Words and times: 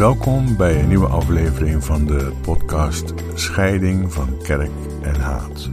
Welkom 0.00 0.56
bij 0.56 0.80
een 0.80 0.88
nieuwe 0.88 1.06
aflevering 1.06 1.84
van 1.84 2.06
de 2.06 2.32
podcast 2.42 3.14
Scheiding 3.34 4.12
van 4.12 4.42
Kerk 4.42 4.70
en 5.02 5.20
Haat. 5.20 5.70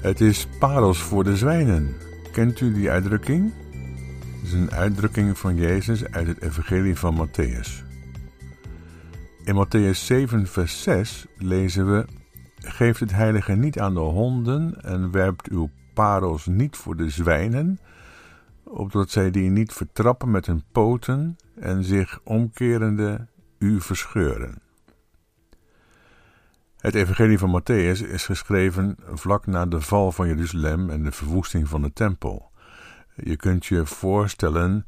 Het 0.00 0.20
is 0.20 0.46
parels 0.58 1.02
voor 1.02 1.24
de 1.24 1.36
zwijnen. 1.36 1.94
Kent 2.32 2.60
u 2.60 2.72
die 2.72 2.90
uitdrukking? 2.90 3.52
Het 4.40 4.42
is 4.42 4.52
een 4.52 4.70
uitdrukking 4.70 5.38
van 5.38 5.56
Jezus 5.56 6.04
uit 6.04 6.26
het 6.26 6.42
Evangelie 6.42 6.96
van 6.96 7.28
Matthäus. 7.28 7.84
In 9.44 9.66
Matthäus 9.66 9.98
7, 9.98 10.46
vers 10.46 10.82
6 10.82 11.26
lezen 11.36 11.90
we: 11.90 12.04
Geeft 12.56 13.00
het 13.00 13.12
heilige 13.12 13.52
niet 13.52 13.78
aan 13.78 13.94
de 13.94 14.00
honden 14.00 14.82
en 14.82 15.10
werpt 15.10 15.48
uw 15.48 15.70
parels 15.94 16.46
niet 16.46 16.76
voor 16.76 16.96
de 16.96 17.10
zwijnen 17.10 17.78
opdat 18.72 19.10
zij 19.10 19.30
die 19.30 19.50
niet 19.50 19.72
vertrappen 19.72 20.30
met 20.30 20.46
hun 20.46 20.64
poten 20.72 21.36
en 21.54 21.84
zich 21.84 22.20
omkerende 22.24 23.26
u 23.58 23.80
verscheuren. 23.80 24.62
Het 26.78 26.94
Evangelie 26.94 27.38
van 27.38 27.60
Matthäus 27.60 28.08
is 28.08 28.24
geschreven 28.24 28.96
vlak 29.12 29.46
na 29.46 29.66
de 29.66 29.80
val 29.80 30.12
van 30.12 30.28
Jeruzalem 30.28 30.90
en 30.90 31.02
de 31.02 31.12
verwoesting 31.12 31.68
van 31.68 31.82
de 31.82 31.92
tempel. 31.92 32.50
Je 33.14 33.36
kunt 33.36 33.66
je 33.66 33.86
voorstellen 33.86 34.86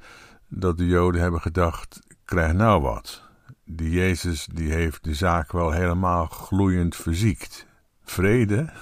dat 0.49 0.79
de 0.79 0.87
Joden 0.87 1.21
hebben 1.21 1.41
gedacht: 1.41 2.01
krijg 2.25 2.53
nou 2.53 2.83
wat. 2.83 3.23
Die 3.65 3.91
Jezus 3.91 4.49
die 4.53 4.73
heeft 4.73 5.05
de 5.05 5.15
zaak 5.15 5.53
wel 5.53 5.71
helemaal 5.71 6.27
gloeiend 6.27 6.97
verziekt. 6.97 7.67
Vrede? 8.03 8.73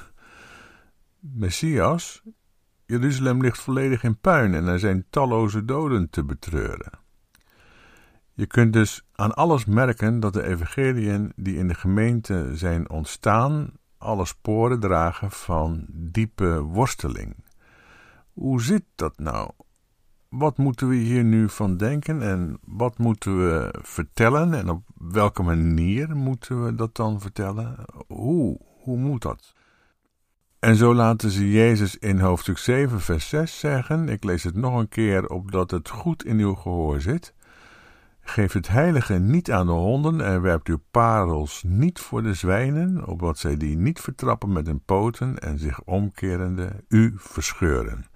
Messias? 1.19 2.23
Jeruzalem 2.93 3.41
ligt 3.41 3.61
volledig 3.61 4.03
in 4.03 4.19
puin 4.19 4.55
en 4.55 4.67
er 4.67 4.79
zijn 4.79 5.05
talloze 5.11 5.65
doden 5.65 6.11
te 6.11 6.25
betreuren. 6.25 6.91
Je 8.33 8.47
kunt 8.47 8.73
dus 8.73 9.07
aan 9.13 9.35
alles 9.35 9.65
merken 9.65 10.21
dat 10.21 10.33
de 10.33 10.43
evangeliën 10.43 11.33
die 11.37 11.57
in 11.57 11.69
de 11.69 11.75
gemeente 11.75 12.51
zijn 12.57 12.91
ontstaan, 12.91 13.71
alle 13.99 14.25
sporen 14.25 14.81
dragen 14.81 15.31
van 15.31 15.87
diepe 15.89 16.61
worsteling. 16.61 17.45
Hoe 18.33 18.63
zit 18.63 18.85
dat 18.95 19.19
nou? 19.19 19.51
Wat 20.29 20.59
moeten 20.59 20.89
we 20.89 20.95
hier 20.95 21.25
nu 21.25 21.49
van 21.49 21.77
denken 21.77 22.23
en 22.23 22.59
wat 22.65 22.99
moeten 22.99 23.39
we 23.39 23.75
vertellen 23.83 24.55
en 24.55 24.71
op 24.71 24.83
welke 24.95 25.43
manier 25.43 26.17
moeten 26.17 26.65
we 26.65 26.75
dat 26.75 26.97
dan 26.97 27.21
vertellen? 27.21 27.77
Hoe, 28.07 28.61
hoe 28.83 28.99
moet 28.99 29.23
dat? 29.23 29.55
En 30.63 30.77
zo 30.77 30.95
laten 30.95 31.31
ze 31.31 31.51
Jezus 31.51 31.99
in 31.99 32.19
hoofdstuk 32.19 32.59
7, 32.59 33.01
vers 33.01 33.29
6 33.29 33.59
zeggen: 33.59 34.09
Ik 34.09 34.25
lees 34.25 34.43
het 34.43 34.55
nog 34.55 34.79
een 34.79 34.89
keer 34.89 35.29
opdat 35.29 35.71
het 35.71 35.89
goed 35.89 36.25
in 36.25 36.39
uw 36.39 36.55
gehoor 36.55 37.01
zit. 37.01 37.35
Geef 38.21 38.53
het 38.53 38.69
heilige 38.69 39.19
niet 39.19 39.51
aan 39.51 39.67
de 39.67 39.73
honden 39.73 40.21
en 40.21 40.43
werpt 40.43 40.69
uw 40.69 40.81
parels 40.91 41.63
niet 41.67 42.01
voor 42.01 42.23
de 42.23 42.35
zwijnen, 42.35 43.07
opdat 43.07 43.39
zij 43.39 43.57
die 43.57 43.77
niet 43.77 44.01
vertrappen 44.01 44.53
met 44.53 44.67
hun 44.67 44.85
poten 44.85 45.39
en 45.39 45.59
zich 45.59 45.83
omkerende 45.83 46.85
u 46.89 47.15
verscheuren. 47.17 48.07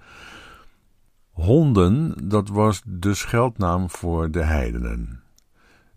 Honden, 1.30 2.28
dat 2.28 2.48
was 2.48 2.82
de 2.84 3.14
scheldnaam 3.14 3.90
voor 3.90 4.30
de 4.30 4.42
heidenen. 4.42 5.22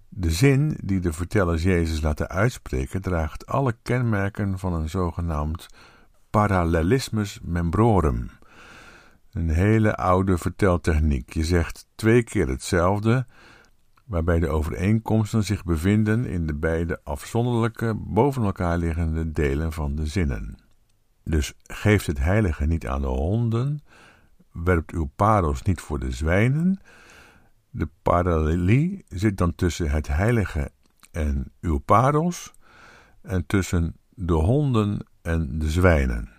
De 0.07 0.31
zin 0.31 0.77
die 0.83 0.99
de 0.99 1.13
vertellers 1.13 1.63
Jezus 1.63 2.01
laten 2.01 2.29
uitspreken 2.29 3.01
draagt 3.01 3.45
alle 3.45 3.75
kenmerken 3.81 4.59
van 4.59 4.73
een 4.73 4.89
zogenaamd 4.89 5.67
parallelismus 6.29 7.39
membrorum. 7.43 8.29
Een 9.31 9.49
hele 9.49 9.95
oude 9.95 10.37
verteltechniek. 10.37 11.33
Je 11.33 11.43
zegt 11.43 11.87
twee 11.95 12.23
keer 12.23 12.47
hetzelfde, 12.47 13.25
waarbij 14.05 14.39
de 14.39 14.49
overeenkomsten 14.49 15.43
zich 15.43 15.63
bevinden 15.63 16.25
in 16.25 16.47
de 16.47 16.55
beide 16.55 16.99
afzonderlijke, 17.03 17.93
boven 17.97 18.43
elkaar 18.43 18.77
liggende 18.77 19.31
delen 19.31 19.71
van 19.71 19.95
de 19.95 20.05
zinnen. 20.05 20.57
Dus 21.23 21.53
geeft 21.63 22.07
het 22.07 22.19
heilige 22.19 22.65
niet 22.65 22.87
aan 22.87 23.01
de 23.01 23.07
honden, 23.07 23.83
werpt 24.51 24.91
uw 24.91 25.09
parels 25.15 25.61
niet 25.61 25.81
voor 25.81 25.99
de 25.99 26.11
zwijnen. 26.11 26.79
De 27.69 27.89
parallelie 28.01 29.05
zit 29.07 29.37
dan 29.37 29.55
tussen 29.55 29.89
het 29.89 30.07
heilige 30.07 30.71
en 31.11 31.51
uw 31.61 31.77
parels, 31.77 32.53
en 33.21 33.45
tussen 33.45 33.95
de 34.09 34.33
honden 34.33 35.07
en 35.29 35.59
de 35.59 35.69
zwijnen. 35.69 36.29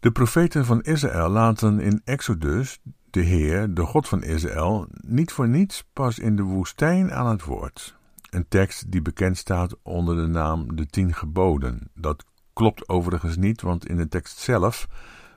De 0.00 0.10
profeten 0.10 0.64
van 0.64 0.82
Israël 0.82 1.28
laten 1.28 1.80
in 1.80 2.00
Exodus 2.04 2.78
de 3.10 3.20
Heer, 3.20 3.74
de 3.74 3.82
God 3.82 4.08
van 4.08 4.22
Israël, 4.22 4.86
niet 4.90 5.32
voor 5.32 5.48
niets 5.48 5.84
pas 5.92 6.18
in 6.18 6.36
de 6.36 6.42
woestijn 6.42 7.12
aan 7.12 7.26
het 7.26 7.44
woord. 7.44 7.96
Een 8.30 8.48
tekst 8.48 8.90
die 8.90 9.02
bekend 9.02 9.36
staat 9.36 9.76
onder 9.82 10.16
de 10.16 10.26
naam 10.26 10.76
de 10.76 10.86
Tien 10.86 11.14
Geboden. 11.14 11.90
Dat 11.94 12.24
klopt 12.52 12.88
overigens 12.88 13.36
niet, 13.36 13.60
want 13.60 13.86
in 13.86 13.96
de 13.96 14.08
tekst 14.08 14.38
zelf 14.38 14.86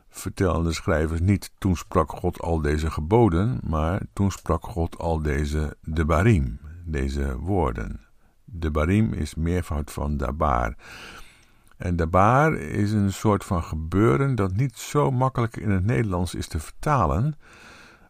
vertellen 0.09 0.63
de 0.63 0.73
schrijvers 0.73 1.19
niet 1.19 1.51
toen 1.57 1.75
sprak 1.75 2.11
God 2.11 2.41
al 2.41 2.61
deze 2.61 2.91
geboden, 2.91 3.59
maar 3.63 4.01
toen 4.13 4.31
sprak 4.31 4.65
God 4.65 4.97
al 4.97 5.21
deze 5.21 5.77
de 5.81 6.05
barim, 6.05 6.59
deze 6.85 7.37
woorden. 7.37 7.99
De 8.45 8.71
barim 8.71 9.13
is 9.13 9.35
meervoud 9.35 9.91
van 9.91 10.17
dabar. 10.17 10.75
En 11.81 11.95
dabar 11.95 12.53
is 12.57 12.91
een 12.91 13.13
soort 13.13 13.43
van 13.43 13.63
gebeuren 13.63 14.35
dat 14.35 14.55
niet 14.55 14.77
zo 14.77 15.11
makkelijk 15.11 15.57
in 15.57 15.69
het 15.69 15.85
Nederlands 15.85 16.35
is 16.35 16.47
te 16.47 16.59
vertalen. 16.59 17.35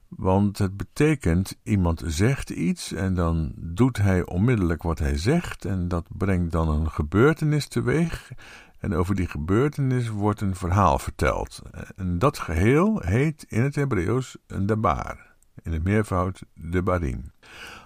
Want 0.07 0.57
het 0.57 0.77
betekent 0.77 1.57
iemand 1.63 2.03
zegt 2.05 2.49
iets 2.49 2.93
en 2.93 3.13
dan 3.13 3.51
doet 3.55 3.97
hij 3.97 4.25
onmiddellijk 4.25 4.83
wat 4.83 4.99
hij 4.99 5.17
zegt 5.17 5.65
en 5.65 5.87
dat 5.87 6.05
brengt 6.17 6.51
dan 6.51 6.69
een 6.69 6.89
gebeurtenis 6.89 7.67
teweeg. 7.67 8.31
En 8.79 8.93
over 8.93 9.15
die 9.15 9.27
gebeurtenis 9.27 10.09
wordt 10.09 10.41
een 10.41 10.55
verhaal 10.55 10.99
verteld. 10.99 11.61
En 11.95 12.19
dat 12.19 12.39
geheel 12.39 12.99
heet 12.99 13.45
in 13.47 13.61
het 13.61 13.75
Hebreeuws 13.75 14.37
een 14.47 14.65
dabar. 14.65 15.35
In 15.63 15.71
het 15.71 15.83
meervoud 15.83 16.43
de 16.53 16.83
barim. 16.83 17.31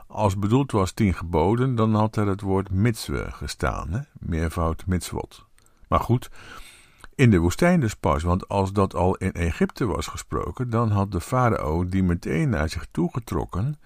Als 0.07 0.40
bedoeld 0.40 0.72
was 0.72 0.91
tien 0.91 1.13
geboden, 1.13 1.75
dan 1.75 1.94
had 1.94 2.16
er 2.16 2.28
het 2.28 2.41
woord 2.41 2.72
mitzwe 2.72 3.28
gestaan, 3.31 4.06
meervoud 4.19 4.85
mitzvot. 4.85 5.46
Maar 5.88 6.00
goed, 6.00 6.29
in 7.16 7.29
de 7.29 7.38
woestijn 7.38 7.79
dus 7.79 7.96
pas, 7.96 8.23
want 8.23 8.47
als 8.47 8.73
dat 8.73 8.96
al 8.96 9.16
in 9.16 9.31
Egypte 9.31 9.85
was 9.85 10.08
gesproken, 10.08 10.70
dan 10.70 10.91
had 10.91 11.11
de 11.11 11.22
farao 11.22 11.85
die 11.85 12.03
meteen 12.03 12.49
naar 12.49 12.70
zich 12.70 12.85
toegetrokken, 12.91 13.79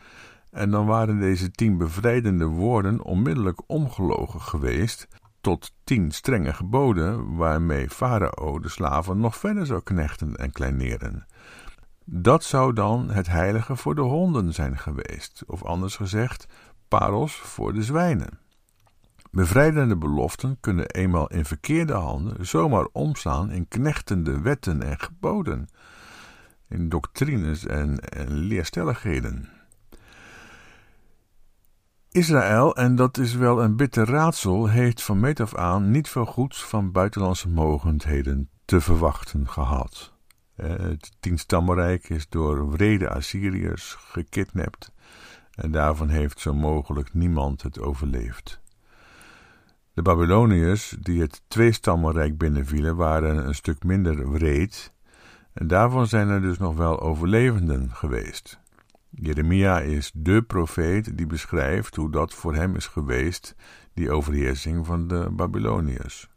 en 0.52 0.72
dan 0.72 0.86
waren 0.86 1.20
deze 1.20 1.52
tien 1.52 1.78
bevrijdende 1.78 2.46
woorden 2.46 3.04
onmiddellijk 3.04 3.62
omgelogen 3.68 4.42
geweest 4.42 5.08
tot 5.42 5.74
tien 5.84 6.12
strenge 6.12 6.54
geboden, 6.54 7.36
waarmee 7.36 7.90
farao 7.90 8.60
de 8.60 8.70
slaven 8.70 9.20
nog 9.20 9.38
verder 9.38 9.66
zou 9.66 9.84
knechten 9.84 10.36
en 10.36 10.52
kleineren. 10.52 11.26
Dat 12.06 12.44
zou 12.44 12.74
dan 12.74 13.10
het 13.10 13.28
heilige 13.28 13.76
voor 13.76 13.96
de 13.96 14.02
honden 14.02 14.54
zijn 14.54 14.78
geweest, 14.78 15.44
of 15.48 15.64
anders 15.64 15.96
gezegd, 15.96 16.48
parels 16.88 17.36
voor 17.36 17.74
de 17.74 17.84
zwijnen. 17.84 18.40
Bevrijdende 19.32 19.98
beloften 19.98 20.58
kunnen 20.60 20.86
eenmaal 20.86 21.28
in 21.28 21.46
verkeerde 21.46 21.94
handen 21.94 22.46
zomaar 22.46 22.88
omslaan 22.92 23.52
in 23.52 23.68
knechtende 23.68 24.42
wetten 24.42 24.82
en 24.82 25.00
geboden, 25.00 25.70
in 26.68 26.90
doctrines 26.90 27.66
en, 27.66 28.00
en 28.00 28.32
leerstelligheden. 28.34 29.50
Israël, 32.12 32.76
en 32.76 32.96
dat 32.96 33.18
is 33.18 33.36
wel 33.36 33.64
een 33.64 33.76
bitter 33.76 34.10
raadsel, 34.10 34.68
heeft 34.68 35.04
van 35.04 35.20
meet 35.20 35.40
af 35.40 35.56
aan 35.56 35.92
niet 35.92 36.10
veel 36.10 36.26
goeds 36.26 36.64
van 36.64 36.92
buitenlandse 36.92 37.50
mogendheden 37.50 38.50
te 38.66 38.82
verwachten 38.82 39.48
gehad. 39.48 40.14
Eh, 40.56 40.70
het 40.70 41.12
tienstammenrijk 41.20 42.10
is 42.10 42.30
door 42.30 42.72
wrede 42.72 43.10
Assyriërs 43.10 43.96
gekidnapt 44.00 44.92
en 45.52 45.72
daarvan 45.72 46.10
heeft 46.10 46.40
zo 46.40 46.54
mogelijk 46.54 47.14
niemand 47.14 47.62
het 47.62 47.80
overleefd. 47.80 48.59
De 50.00 50.06
Babyloniërs, 50.06 50.96
die 51.00 51.22
het 51.22 51.42
tweestammenrijk 51.48 52.38
binnenvielen, 52.38 52.96
waren 52.96 53.48
een 53.48 53.56
stuk 53.56 53.84
minder 53.84 54.32
wreed, 54.32 54.94
en 55.54 55.68
daarvan 55.68 56.08
zijn 56.08 56.28
er 56.28 56.42
dus 56.42 56.58
nog 56.58 56.76
wel 56.76 57.00
overlevenden 57.00 57.92
geweest. 57.92 58.60
Jeremia 59.10 59.80
is 59.80 60.12
de 60.14 60.42
profeet 60.42 61.18
die 61.18 61.26
beschrijft 61.26 61.96
hoe 61.96 62.12
dat 62.12 62.34
voor 62.34 62.56
hem 62.56 62.76
is 62.76 62.88
geweest, 62.88 63.56
die 63.94 64.12
overheersing 64.12 64.86
van 64.86 65.08
de 65.08 65.30
Babyloniërs. 65.32 66.30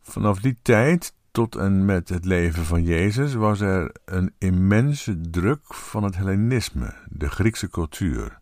Vanaf 0.00 0.40
die 0.40 0.58
tijd 0.62 1.14
tot 1.30 1.56
en 1.56 1.84
met 1.84 2.08
het 2.08 2.24
leven 2.24 2.64
van 2.64 2.82
Jezus 2.82 3.34
was 3.34 3.60
er 3.60 3.94
een 4.04 4.34
immense 4.38 5.20
druk 5.20 5.74
van 5.74 6.04
het 6.04 6.16
Hellenisme, 6.16 6.94
de 7.08 7.28
Griekse 7.28 7.68
cultuur, 7.68 8.38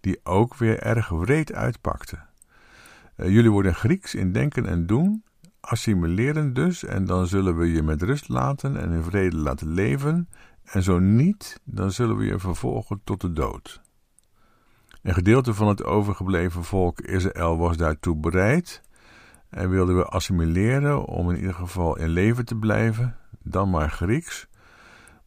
die 0.00 0.20
ook 0.22 0.56
weer 0.56 0.80
erg 0.80 1.08
wreed 1.08 1.52
uitpakte. 1.52 2.18
Eh, 3.16 3.28
jullie 3.28 3.50
worden 3.50 3.74
Grieks 3.74 4.14
in 4.14 4.32
denken 4.32 4.66
en 4.66 4.86
doen, 4.86 5.24
assimileren 5.60 6.52
dus, 6.52 6.84
en 6.84 7.04
dan 7.04 7.26
zullen 7.26 7.56
we 7.56 7.72
je 7.72 7.82
met 7.82 8.02
rust 8.02 8.28
laten 8.28 8.76
en 8.76 8.92
in 8.92 9.02
vrede 9.02 9.36
laten 9.36 9.68
leven, 9.68 10.28
en 10.64 10.82
zo 10.82 10.98
niet, 10.98 11.60
dan 11.64 11.92
zullen 11.92 12.16
we 12.16 12.24
je 12.24 12.38
vervolgen 12.38 13.00
tot 13.04 13.20
de 13.20 13.32
dood. 13.32 13.80
Een 15.02 15.14
gedeelte 15.14 15.54
van 15.54 15.68
het 15.68 15.84
overgebleven 15.84 16.64
volk 16.64 17.00
Israël 17.00 17.58
was 17.58 17.76
daartoe 17.76 18.16
bereid 18.16 18.82
en 19.50 19.70
wilden 19.70 19.96
we 19.96 20.04
assimileren 20.04 21.04
om 21.04 21.30
in 21.30 21.36
ieder 21.36 21.54
geval 21.54 21.98
in 21.98 22.08
leven 22.08 22.44
te 22.44 22.56
blijven, 22.56 23.16
dan 23.42 23.70
maar 23.70 23.90
Grieks. 23.90 24.48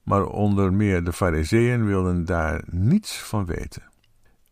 Maar 0.03 0.25
onder 0.25 0.73
meer 0.73 1.03
de 1.03 1.13
Fariseeën 1.13 1.85
wilden 1.85 2.25
daar 2.25 2.63
niets 2.65 3.19
van 3.19 3.45
weten. 3.45 3.83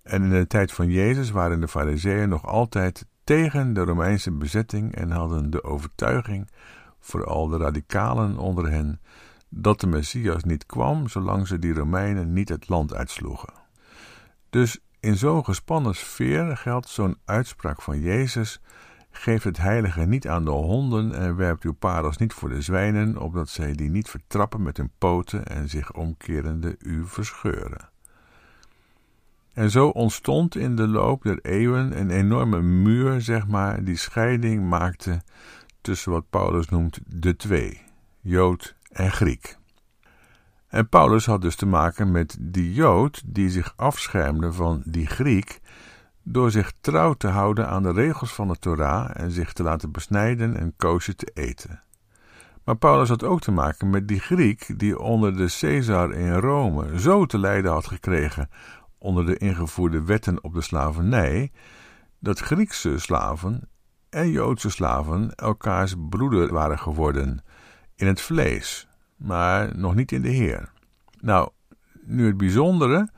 En 0.03 0.23
in 0.23 0.29
de 0.29 0.47
tijd 0.47 0.71
van 0.71 0.89
Jezus 0.89 1.31
waren 1.31 1.59
de 1.59 1.67
Fariseeën 1.67 2.29
nog 2.29 2.45
altijd 2.45 3.05
tegen 3.27 3.73
de 3.73 3.83
Romeinse 3.83 4.31
bezetting 4.31 4.95
en 4.95 5.11
hadden 5.11 5.49
de 5.49 5.63
overtuiging, 5.63 6.47
vooral 6.99 7.47
de 7.47 7.57
radicalen 7.57 8.37
onder 8.37 8.69
hen, 8.69 9.01
dat 9.49 9.79
de 9.79 9.87
Messias 9.87 10.43
niet 10.43 10.65
kwam 10.65 11.07
zolang 11.07 11.47
ze 11.47 11.59
die 11.59 11.73
Romeinen 11.73 12.33
niet 12.33 12.49
het 12.49 12.69
land 12.69 12.93
uitsloegen. 12.93 13.53
Dus 14.49 14.79
in 14.99 15.17
zo'n 15.17 15.45
gespannen 15.45 15.95
sfeer 15.95 16.57
geldt 16.57 16.87
zo'n 16.87 17.17
uitspraak 17.25 17.81
van 17.81 17.99
Jezus: 17.99 18.61
Geef 19.11 19.43
het 19.43 19.57
heilige 19.57 20.05
niet 20.05 20.27
aan 20.27 20.45
de 20.45 20.51
honden 20.51 21.13
en 21.13 21.35
werpt 21.35 21.63
uw 21.63 21.73
parels 21.73 22.17
niet 22.17 22.33
voor 22.33 22.49
de 22.49 22.61
zwijnen, 22.61 23.17
opdat 23.17 23.49
zij 23.49 23.73
die 23.73 23.89
niet 23.89 24.09
vertrappen 24.09 24.61
met 24.61 24.77
hun 24.77 24.91
poten 24.97 25.45
en 25.45 25.69
zich 25.69 25.93
omkerende 25.93 26.75
u 26.79 27.05
verscheuren. 27.05 27.89
En 29.57 29.71
zo 29.71 29.87
ontstond 29.87 30.55
in 30.55 30.75
de 30.75 30.87
loop 30.87 31.23
der 31.23 31.39
eeuwen 31.41 31.99
een 31.99 32.09
enorme 32.09 32.61
muur, 32.61 33.21
zeg 33.21 33.47
maar, 33.47 33.83
die 33.83 33.95
scheiding 33.95 34.69
maakte 34.69 35.21
tussen 35.81 36.11
wat 36.11 36.29
Paulus 36.29 36.69
noemt 36.69 36.99
de 37.05 37.35
twee, 37.35 37.81
Jood 38.21 38.75
en 38.91 39.11
Griek. 39.11 39.57
En 40.67 40.89
Paulus 40.89 41.25
had 41.25 41.41
dus 41.41 41.55
te 41.55 41.65
maken 41.65 42.11
met 42.11 42.37
die 42.39 42.73
Jood 42.73 43.21
die 43.25 43.49
zich 43.49 43.73
afschermde 43.75 44.53
van 44.53 44.81
die 44.85 45.07
Griek 45.07 45.59
door 46.23 46.51
zich 46.51 46.71
trouw 46.81 47.13
te 47.13 47.27
houden 47.27 47.67
aan 47.67 47.83
de 47.83 47.91
regels 47.91 48.33
van 48.33 48.47
de 48.47 48.55
Torah 48.59 49.09
en 49.13 49.31
zich 49.31 49.53
te 49.53 49.63
laten 49.63 49.91
besnijden 49.91 50.57
en 50.57 50.73
koosje 50.75 51.15
te 51.15 51.31
eten. 51.33 51.81
Maar 52.63 52.77
Paulus 52.77 53.09
had 53.09 53.23
ook 53.23 53.41
te 53.41 53.51
maken 53.51 53.89
met 53.89 54.07
die 54.07 54.19
Griek 54.19 54.79
die 54.79 54.99
onder 54.99 55.37
de 55.37 55.55
Caesar 55.59 56.13
in 56.13 56.33
Rome 56.33 56.99
zo 56.99 57.25
te 57.25 57.39
lijden 57.39 57.71
had 57.71 57.87
gekregen 57.87 58.49
onder 59.07 59.25
de 59.25 59.37
ingevoerde 59.37 60.03
wetten 60.03 60.43
op 60.43 60.53
de 60.53 60.61
slavernij, 60.61 61.51
dat 62.19 62.39
Griekse 62.39 62.99
slaven 62.99 63.69
en 64.09 64.29
Joodse 64.31 64.69
slaven 64.69 65.35
elkaars 65.35 65.95
broeder 66.09 66.53
waren 66.53 66.79
geworden 66.79 67.43
in 67.95 68.07
het 68.07 68.21
vlees, 68.21 68.87
maar 69.15 69.77
nog 69.77 69.95
niet 69.95 70.11
in 70.11 70.21
de 70.21 70.29
Heer. 70.29 70.71
Nou, 71.19 71.49
nu 72.01 72.25
het 72.25 72.37
bijzondere, 72.37 73.09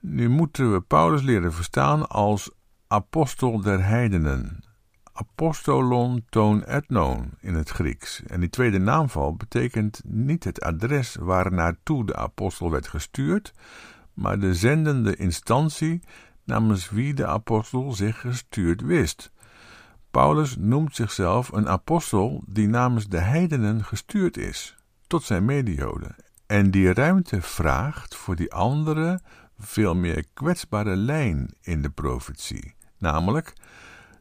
nu 0.00 0.28
moeten 0.28 0.72
we 0.72 0.80
Paulus 0.80 1.22
leren 1.22 1.52
verstaan 1.52 2.08
als 2.08 2.50
apostel 2.86 3.60
der 3.60 3.84
heidenen. 3.84 4.64
Apostolon 5.12 6.24
ton 6.28 6.64
etnon 6.64 7.30
in 7.40 7.54
het 7.54 7.68
Grieks. 7.68 8.22
En 8.26 8.40
die 8.40 8.50
tweede 8.50 8.78
naamval 8.78 9.36
betekent 9.36 10.00
niet 10.04 10.44
het 10.44 10.60
adres 10.60 11.16
waar 11.20 11.52
naartoe 11.52 12.06
de 12.06 12.16
apostel 12.16 12.70
werd 12.70 12.88
gestuurd, 12.88 13.52
maar 14.18 14.38
de 14.38 14.54
zendende 14.54 15.16
instantie 15.16 16.00
namens 16.44 16.90
wie 16.90 17.14
de 17.14 17.26
apostel 17.26 17.92
zich 17.92 18.20
gestuurd 18.20 18.80
wist. 18.80 19.32
Paulus 20.10 20.56
noemt 20.56 20.96
zichzelf 20.96 21.52
een 21.52 21.68
apostel 21.68 22.42
die 22.46 22.68
namens 22.68 23.08
de 23.08 23.18
heidenen 23.18 23.84
gestuurd 23.84 24.36
is, 24.36 24.76
tot 25.06 25.22
zijn 25.22 25.44
medioden, 25.44 26.16
en 26.46 26.70
die 26.70 26.92
ruimte 26.92 27.42
vraagt 27.42 28.16
voor 28.16 28.36
die 28.36 28.52
andere, 28.52 29.20
veel 29.58 29.94
meer 29.94 30.24
kwetsbare 30.34 30.96
lijn 30.96 31.54
in 31.60 31.82
de 31.82 31.90
profetie, 31.90 32.74
namelijk 32.98 33.52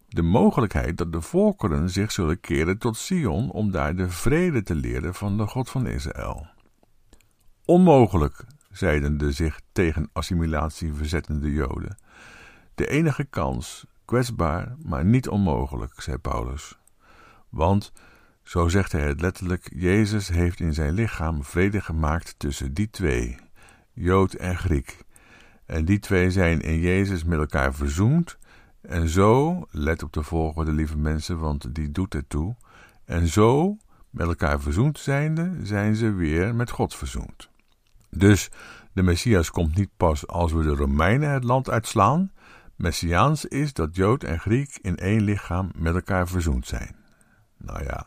de 0.08 0.22
mogelijkheid 0.22 0.98
dat 0.98 1.12
de 1.12 1.22
volkeren 1.22 1.90
zich 1.90 2.12
zullen 2.12 2.40
keren 2.40 2.78
tot 2.78 2.98
Sion 2.98 3.52
om 3.52 3.72
daar 3.72 3.96
de 3.96 4.10
vrede 4.10 4.64
te 4.64 4.76
leren 4.76 5.14
van 5.14 5.38
de 5.38 5.48
God 5.48 5.70
van 5.70 5.88
Israël. 5.88 6.48
Onmogelijk, 7.66 8.46
zeiden 8.78 9.18
de 9.18 9.32
zich 9.32 9.60
tegen 9.72 10.10
assimilatie 10.14 10.94
verzettende 10.94 11.52
Joden. 11.52 11.98
De 12.76 12.88
enige 12.88 13.24
kans, 13.24 13.86
kwetsbaar, 14.06 14.76
maar 14.84 15.06
niet 15.06 15.28
onmogelijk, 15.28 16.02
zei 16.02 16.18
Paulus. 16.18 16.78
Want, 17.50 17.92
zo 18.44 18.68
zegt 18.68 18.92
hij 18.92 19.08
het 19.08 19.22
letterlijk, 19.22 19.70
Jezus 19.74 20.28
heeft 20.28 20.60
in 20.60 20.74
zijn 20.74 20.94
lichaam 20.94 21.44
vrede 21.44 21.82
gemaakt 21.82 22.36
tussen 22.38 22.74
die 22.74 22.90
twee, 22.90 23.38
Jood 23.94 24.34
en 24.34 24.58
Griek. 24.58 25.06
En 25.66 25.86
die 25.86 26.00
twee 26.00 26.32
zijn 26.32 26.62
in 26.62 26.80
Jezus 26.80 27.24
met 27.24 27.40
elkaar 27.40 27.74
verzoend. 27.74 28.38
En 28.82 29.08
zo, 29.08 29.64
let 29.72 30.04
op 30.04 30.14
de 30.14 30.24
volgende 30.24 30.72
lieve 30.72 30.98
mensen, 30.98 31.40
want 31.40 31.76
die 31.76 31.92
doet 31.92 32.16
ertoe. 32.16 32.56
En 33.06 33.28
zo, 33.28 33.78
met 34.10 34.28
elkaar 34.28 34.62
verzoend 34.62 35.00
zijnde, 35.00 35.52
zijn 35.64 35.96
ze 35.96 36.12
weer 36.12 36.56
met 36.56 36.70
God 36.70 36.96
verzoend. 36.96 37.50
Dus 38.10 38.50
de 38.94 39.04
Messias 39.04 39.52
komt 39.52 39.76
niet 39.76 39.92
pas 39.98 40.28
als 40.28 40.52
we 40.52 40.64
de 40.64 40.76
Romeinen 40.76 41.30
het 41.30 41.44
land 41.44 41.70
uitslaan. 41.70 42.32
Messiaans 42.76 43.46
is 43.46 43.74
dat 43.74 43.96
Jood 43.96 44.24
en 44.24 44.40
Griek 44.40 44.80
in 44.82 44.98
één 44.98 45.22
lichaam 45.22 45.72
met 45.76 45.96
elkaar 45.96 46.28
verzoend 46.28 46.68
zijn. 46.68 46.96
Nou 47.58 47.84
ja, 47.84 48.06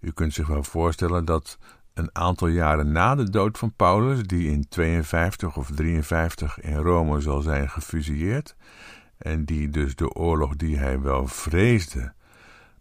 u 0.00 0.12
kunt 0.12 0.32
zich 0.32 0.46
wel 0.46 0.62
voorstellen 0.62 1.24
dat 1.24 1.58
een 1.94 2.08
aantal 2.12 2.48
jaren 2.48 2.92
na 2.92 3.14
de 3.14 3.30
dood 3.30 3.58
van 3.58 3.72
Paulus, 3.72 4.22
die 4.22 4.50
in 4.50 4.68
52 4.68 5.56
of 5.56 5.70
53 5.70 6.60
in 6.60 6.76
Rome 6.76 7.20
zal 7.20 7.40
zijn 7.40 7.70
gefusilleerd, 7.70 8.56
en 9.18 9.44
die 9.44 9.68
dus 9.68 9.96
de 9.96 10.12
oorlog 10.12 10.56
die 10.56 10.78
hij 10.78 11.00
wel 11.00 11.26
vreesde, 11.26 12.12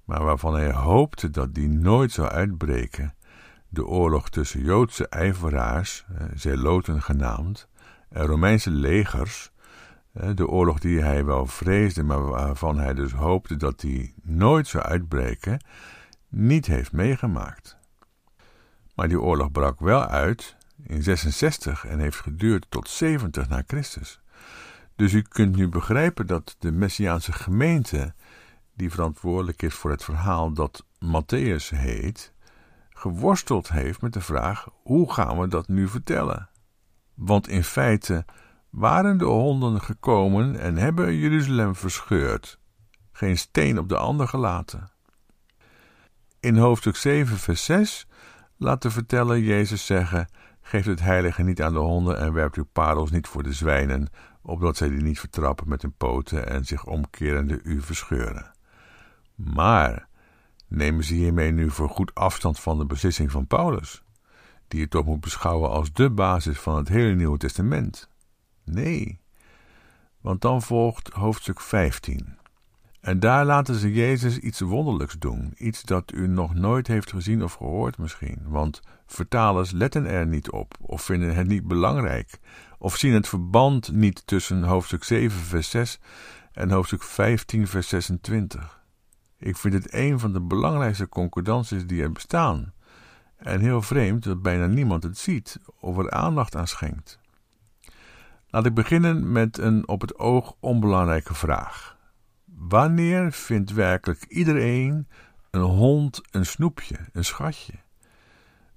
maar 0.05 0.23
waarvan 0.23 0.53
hij 0.53 0.71
hoopte 0.71 1.29
dat 1.29 1.53
die 1.53 1.69
nooit 1.69 2.11
zou 2.11 2.27
uitbreken, 2.27 3.13
de 3.73 3.85
oorlog 3.85 4.29
tussen 4.29 4.61
Joodse 4.61 5.07
ijveraars, 5.07 6.05
eh, 6.17 6.25
zeloten 6.35 7.01
genaamd, 7.01 7.67
en 8.09 8.25
Romeinse 8.25 8.69
legers, 8.69 9.51
eh, 10.13 10.29
de 10.35 10.47
oorlog 10.47 10.79
die 10.79 11.01
hij 11.01 11.25
wel 11.25 11.45
vreesde, 11.45 12.03
maar 12.03 12.23
waarvan 12.23 12.79
hij 12.79 12.93
dus 12.93 13.11
hoopte 13.11 13.55
dat 13.55 13.79
die 13.79 14.13
nooit 14.23 14.67
zou 14.67 14.83
uitbreken, 14.83 15.59
niet 16.29 16.65
heeft 16.65 16.91
meegemaakt. 16.91 17.77
Maar 18.95 19.07
die 19.07 19.21
oorlog 19.21 19.51
brak 19.51 19.79
wel 19.79 20.05
uit 20.05 20.55
in 20.83 21.03
66 21.03 21.85
en 21.85 21.99
heeft 21.99 22.19
geduurd 22.19 22.65
tot 22.69 22.89
70 22.89 23.49
na 23.49 23.63
Christus. 23.67 24.21
Dus 24.95 25.13
u 25.13 25.21
kunt 25.21 25.55
nu 25.55 25.69
begrijpen 25.69 26.27
dat 26.27 26.55
de 26.59 26.71
Messiaanse 26.71 27.31
gemeente, 27.31 28.13
die 28.73 28.91
verantwoordelijk 28.91 29.61
is 29.61 29.73
voor 29.73 29.91
het 29.91 30.03
verhaal 30.03 30.53
dat 30.53 30.85
Matthäus 31.05 31.69
heet, 31.69 32.32
geworsteld 33.03 33.69
heeft 33.69 34.01
met 34.01 34.13
de 34.13 34.21
vraag: 34.21 34.67
hoe 34.83 35.13
gaan 35.13 35.39
we 35.39 35.47
dat 35.47 35.67
nu 35.67 35.87
vertellen? 35.87 36.49
Want 37.13 37.47
in 37.47 37.63
feite 37.63 38.25
waren 38.69 39.17
de 39.17 39.25
honden 39.25 39.81
gekomen 39.81 40.59
en 40.59 40.77
hebben 40.77 41.15
Jeruzalem 41.15 41.75
verscheurd, 41.75 42.59
geen 43.11 43.37
steen 43.37 43.79
op 43.79 43.89
de 43.89 43.97
ander 43.97 44.27
gelaten. 44.27 44.91
In 46.39 46.57
hoofdstuk 46.57 46.95
7, 46.95 47.37
vers 47.37 47.65
6 47.65 48.07
laat 48.57 48.81
de 48.81 48.91
verteller 48.91 49.39
Jezus 49.39 49.85
zeggen: 49.85 50.27
Geef 50.61 50.85
het 50.85 50.99
heilige 50.99 51.43
niet 51.43 51.61
aan 51.61 51.73
de 51.73 51.79
honden 51.79 52.19
en 52.19 52.33
werpt 52.33 52.55
uw 52.55 52.67
parels 52.73 53.11
niet 53.11 53.27
voor 53.27 53.43
de 53.43 53.53
zwijnen, 53.53 54.09
opdat 54.41 54.77
zij 54.77 54.89
die 54.89 55.01
niet 55.01 55.19
vertrappen 55.19 55.69
met 55.69 55.81
hun 55.81 55.95
poten 55.97 56.47
en 56.49 56.65
zich 56.65 56.85
omkerende 56.85 57.59
u 57.63 57.81
verscheuren. 57.81 58.51
Maar 59.35 60.07
Nemen 60.75 61.03
ze 61.03 61.13
hiermee 61.13 61.51
nu 61.51 61.69
voor 61.69 61.89
goed 61.89 62.15
afstand 62.15 62.59
van 62.59 62.77
de 62.77 62.85
beslissing 62.85 63.31
van 63.31 63.47
Paulus, 63.47 64.03
die 64.67 64.79
je 64.79 64.87
toch 64.87 65.05
moet 65.05 65.19
beschouwen 65.19 65.69
als 65.69 65.93
de 65.93 66.09
basis 66.09 66.59
van 66.59 66.75
het 66.77 66.87
hele 66.87 67.15
Nieuwe 67.15 67.37
Testament? 67.37 68.09
Nee, 68.63 69.19
want 70.21 70.41
dan 70.41 70.61
volgt 70.61 71.09
hoofdstuk 71.09 71.59
15. 71.59 72.37
En 73.01 73.19
daar 73.19 73.45
laten 73.45 73.75
ze 73.75 73.93
Jezus 73.93 74.37
iets 74.37 74.59
wonderlijks 74.59 75.15
doen, 75.19 75.53
iets 75.57 75.81
dat 75.81 76.11
u 76.13 76.27
nog 76.27 76.53
nooit 76.53 76.87
heeft 76.87 77.11
gezien 77.11 77.43
of 77.43 77.53
gehoord 77.53 77.97
misschien, 77.97 78.39
want 78.43 78.81
vertalers 79.05 79.71
letten 79.71 80.05
er 80.05 80.27
niet 80.27 80.51
op 80.51 80.73
of 80.81 81.01
vinden 81.01 81.35
het 81.35 81.47
niet 81.47 81.67
belangrijk, 81.67 82.39
of 82.77 82.97
zien 82.97 83.13
het 83.13 83.27
verband 83.27 83.91
niet 83.91 84.27
tussen 84.27 84.63
hoofdstuk 84.63 85.03
7 85.03 85.39
vers 85.39 85.69
6 85.69 85.99
en 86.53 86.71
hoofdstuk 86.71 87.03
15 87.03 87.67
vers 87.67 87.87
26. 87.87 88.82
Ik 89.43 89.57
vind 89.57 89.73
het 89.73 89.93
een 89.93 90.19
van 90.19 90.33
de 90.33 90.41
belangrijkste 90.41 91.09
concordanties 91.09 91.85
die 91.85 92.01
er 92.01 92.11
bestaan. 92.11 92.73
En 93.35 93.59
heel 93.59 93.81
vreemd 93.81 94.23
dat 94.23 94.41
bijna 94.41 94.65
niemand 94.65 95.03
het 95.03 95.17
ziet 95.17 95.59
of 95.79 95.97
er 95.97 96.11
aandacht 96.11 96.55
aan 96.55 96.67
schenkt. 96.67 97.19
Laat 98.49 98.65
ik 98.65 98.73
beginnen 98.73 99.31
met 99.31 99.57
een 99.57 99.87
op 99.87 100.01
het 100.01 100.19
oog 100.19 100.55
onbelangrijke 100.59 101.33
vraag. 101.33 101.97
Wanneer 102.45 103.31
vindt 103.31 103.71
werkelijk 103.71 104.23
iedereen 104.23 105.07
een 105.51 105.61
hond 105.61 106.21
een 106.31 106.45
snoepje, 106.45 106.95
een 107.13 107.25
schatje? 107.25 107.73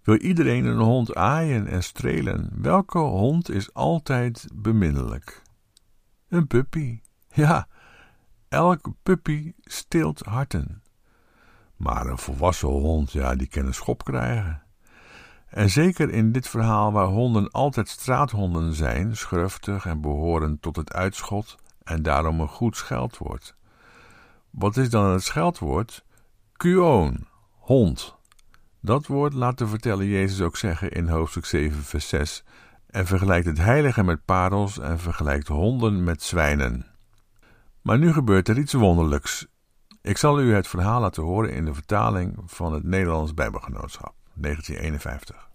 Wil 0.02 0.16
iedereen 0.16 0.64
een 0.64 0.80
hond 0.80 1.14
aaien 1.14 1.66
en 1.66 1.82
strelen? 1.82 2.50
Welke 2.62 2.98
hond 2.98 3.50
is 3.50 3.74
altijd 3.74 4.46
beminnelijk? 4.54 5.42
Een 6.28 6.46
puppy. 6.46 7.00
Ja, 7.32 7.68
elke 8.48 8.94
puppy 9.02 9.52
steelt 9.62 10.20
harten. 10.20 10.82
Maar 11.76 12.06
een 12.06 12.18
volwassen 12.18 12.68
hond, 12.68 13.12
ja, 13.12 13.34
die 13.34 13.48
kan 13.48 13.66
een 13.66 13.74
schop 13.74 14.04
krijgen. 14.04 14.62
En 15.46 15.70
zeker 15.70 16.10
in 16.10 16.32
dit 16.32 16.48
verhaal 16.48 16.92
waar 16.92 17.06
honden 17.06 17.50
altijd 17.50 17.88
straathonden 17.88 18.74
zijn, 18.74 19.16
schruftig 19.16 19.86
en 19.86 20.00
behoren 20.00 20.60
tot 20.60 20.76
het 20.76 20.92
uitschot 20.92 21.56
en 21.82 22.02
daarom 22.02 22.40
een 22.40 22.48
goed 22.48 22.76
scheldwoord. 22.76 23.56
Wat 24.50 24.76
is 24.76 24.90
dan 24.90 25.10
het 25.10 25.22
scheldwoord? 25.22 26.04
Kuoon, 26.52 27.26
hond. 27.50 28.16
Dat 28.80 29.06
woord 29.06 29.32
laat 29.32 29.58
de 29.58 29.66
verteller 29.66 30.06
Jezus 30.06 30.40
ook 30.40 30.56
zeggen 30.56 30.90
in 30.90 31.08
hoofdstuk 31.08 31.44
7, 31.44 31.82
vers 31.82 32.08
6 32.08 32.44
en 32.86 33.06
vergelijkt 33.06 33.46
het 33.46 33.58
heilige 33.58 34.04
met 34.04 34.24
parels 34.24 34.78
en 34.78 34.98
vergelijkt 34.98 35.48
honden 35.48 36.04
met 36.04 36.22
zwijnen. 36.22 36.95
Maar 37.86 37.98
nu 37.98 38.12
gebeurt 38.12 38.48
er 38.48 38.58
iets 38.58 38.72
wonderlijks. 38.72 39.46
Ik 40.02 40.16
zal 40.16 40.40
u 40.40 40.54
het 40.54 40.68
verhaal 40.68 41.00
laten 41.00 41.22
horen 41.22 41.52
in 41.52 41.64
de 41.64 41.74
vertaling 41.74 42.38
van 42.44 42.72
het 42.72 42.84
Nederlands 42.84 43.34
Bijbelgenootschap, 43.34 44.14
1951. 44.34 45.48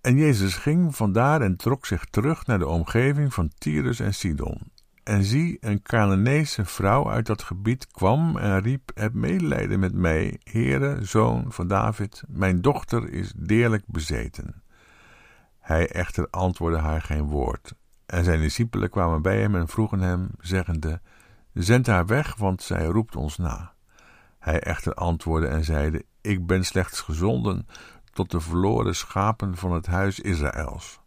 En 0.00 0.16
Jezus 0.16 0.54
ging 0.54 0.96
vandaar 0.96 1.40
en 1.40 1.56
trok 1.56 1.86
zich 1.86 2.04
terug 2.04 2.46
naar 2.46 2.58
de 2.58 2.66
omgeving 2.66 3.34
van 3.34 3.50
Tyrus 3.58 4.00
en 4.00 4.14
Sidon. 4.14 4.72
En 5.02 5.24
zie, 5.24 5.56
een 5.60 5.82
Canaanese 5.82 6.64
vrouw 6.64 7.10
uit 7.10 7.26
dat 7.26 7.42
gebied 7.42 7.86
kwam 7.86 8.36
en 8.36 8.60
riep: 8.60 8.90
Heb 8.94 9.12
medelijden 9.12 9.80
met 9.80 9.94
mij, 9.94 10.40
Heere, 10.42 11.04
zoon 11.04 11.52
van 11.52 11.68
David, 11.68 12.22
mijn 12.28 12.60
dochter 12.60 13.08
is 13.12 13.32
deerlijk 13.36 13.84
bezeten. 13.86 14.62
Hij 15.58 15.88
echter 15.88 16.28
antwoordde 16.30 16.80
haar 16.80 17.02
geen 17.02 17.24
woord. 17.24 17.74
En 18.06 18.24
zijn 18.24 18.40
discipelen 18.40 18.90
kwamen 18.90 19.22
bij 19.22 19.40
hem 19.40 19.54
en 19.56 19.68
vroegen 19.68 20.00
hem, 20.00 20.28
zeggende: 20.40 21.00
Zend 21.56 21.86
haar 21.86 22.06
weg, 22.06 22.34
want 22.36 22.62
zij 22.62 22.84
roept 22.84 23.16
ons 23.16 23.36
na. 23.36 23.72
Hij 24.38 24.60
echter 24.60 24.94
antwoordde 24.94 25.48
en 25.48 25.64
zeide: 25.64 26.04
Ik 26.20 26.46
ben 26.46 26.64
slechts 26.64 27.00
gezonden 27.00 27.66
tot 28.12 28.30
de 28.30 28.40
verloren 28.40 28.96
schapen 28.96 29.56
van 29.56 29.72
het 29.72 29.86
huis 29.86 30.20
Israëls. 30.20 31.00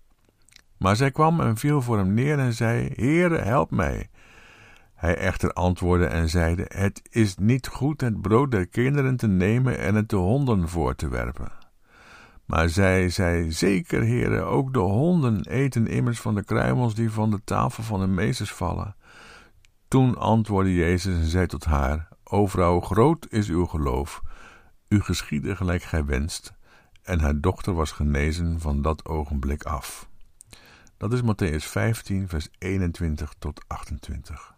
Maar 0.77 0.95
zij 0.95 1.11
kwam 1.11 1.39
en 1.39 1.57
viel 1.57 1.81
voor 1.81 1.97
hem 1.97 2.13
neer 2.13 2.39
en 2.39 2.53
zei: 2.53 2.91
Heere, 2.95 3.37
help 3.37 3.71
mij. 3.71 4.09
Hij 4.95 5.17
echter 5.17 5.53
antwoordde 5.53 6.05
en 6.05 6.29
zeide: 6.29 6.65
Het 6.67 7.01
is 7.09 7.37
niet 7.37 7.67
goed 7.67 8.01
het 8.01 8.21
brood 8.21 8.51
der 8.51 8.67
kinderen 8.67 9.15
te 9.15 9.27
nemen 9.27 9.79
en 9.79 9.95
het 9.95 10.09
de 10.09 10.15
honden 10.15 10.69
voor 10.69 10.95
te 10.95 11.09
werpen. 11.09 11.51
Maar 12.45 12.69
zij 12.69 13.09
zei: 13.09 13.51
Zeker, 13.51 14.01
Heere, 14.01 14.41
ook 14.41 14.73
de 14.73 14.79
honden 14.79 15.45
eten 15.45 15.87
immers 15.87 16.19
van 16.19 16.35
de 16.35 16.43
kruimels 16.43 16.95
die 16.95 17.11
van 17.11 17.31
de 17.31 17.41
tafel 17.43 17.83
van 17.83 17.99
hun 17.99 18.13
meesters 18.13 18.51
vallen. 18.53 18.95
Toen 19.89 20.17
antwoordde 20.17 20.73
Jezus 20.73 21.15
en 21.15 21.25
zei 21.25 21.45
tot 21.47 21.65
haar: 21.65 22.07
O 22.23 22.47
vrouw, 22.47 22.79
groot 22.79 23.27
is 23.29 23.49
uw 23.49 23.65
geloof. 23.65 24.21
U 24.87 25.01
geschiedde 25.01 25.55
gelijk 25.55 25.83
gij 25.83 26.05
wenst. 26.05 26.53
En 27.01 27.19
haar 27.19 27.39
dochter 27.39 27.73
was 27.73 27.91
genezen 27.91 28.59
van 28.59 28.81
dat 28.81 29.05
ogenblik 29.05 29.63
af. 29.63 30.09
Dat 30.97 31.13
is 31.13 31.21
Matthäus 31.21 31.65
15, 31.65 32.27
vers 32.27 32.47
21 32.57 33.33
tot 33.39 33.63
28. 33.67 34.55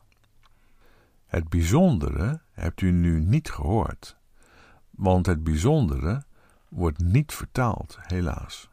Het 1.25 1.49
bijzondere 1.49 2.41
hebt 2.51 2.81
u 2.81 2.91
nu 2.91 3.19
niet 3.19 3.51
gehoord, 3.51 4.17
want 4.89 5.25
het 5.25 5.43
bijzondere 5.43 6.23
wordt 6.69 6.99
niet 6.99 7.33
vertaald, 7.33 7.97
helaas. 8.01 8.69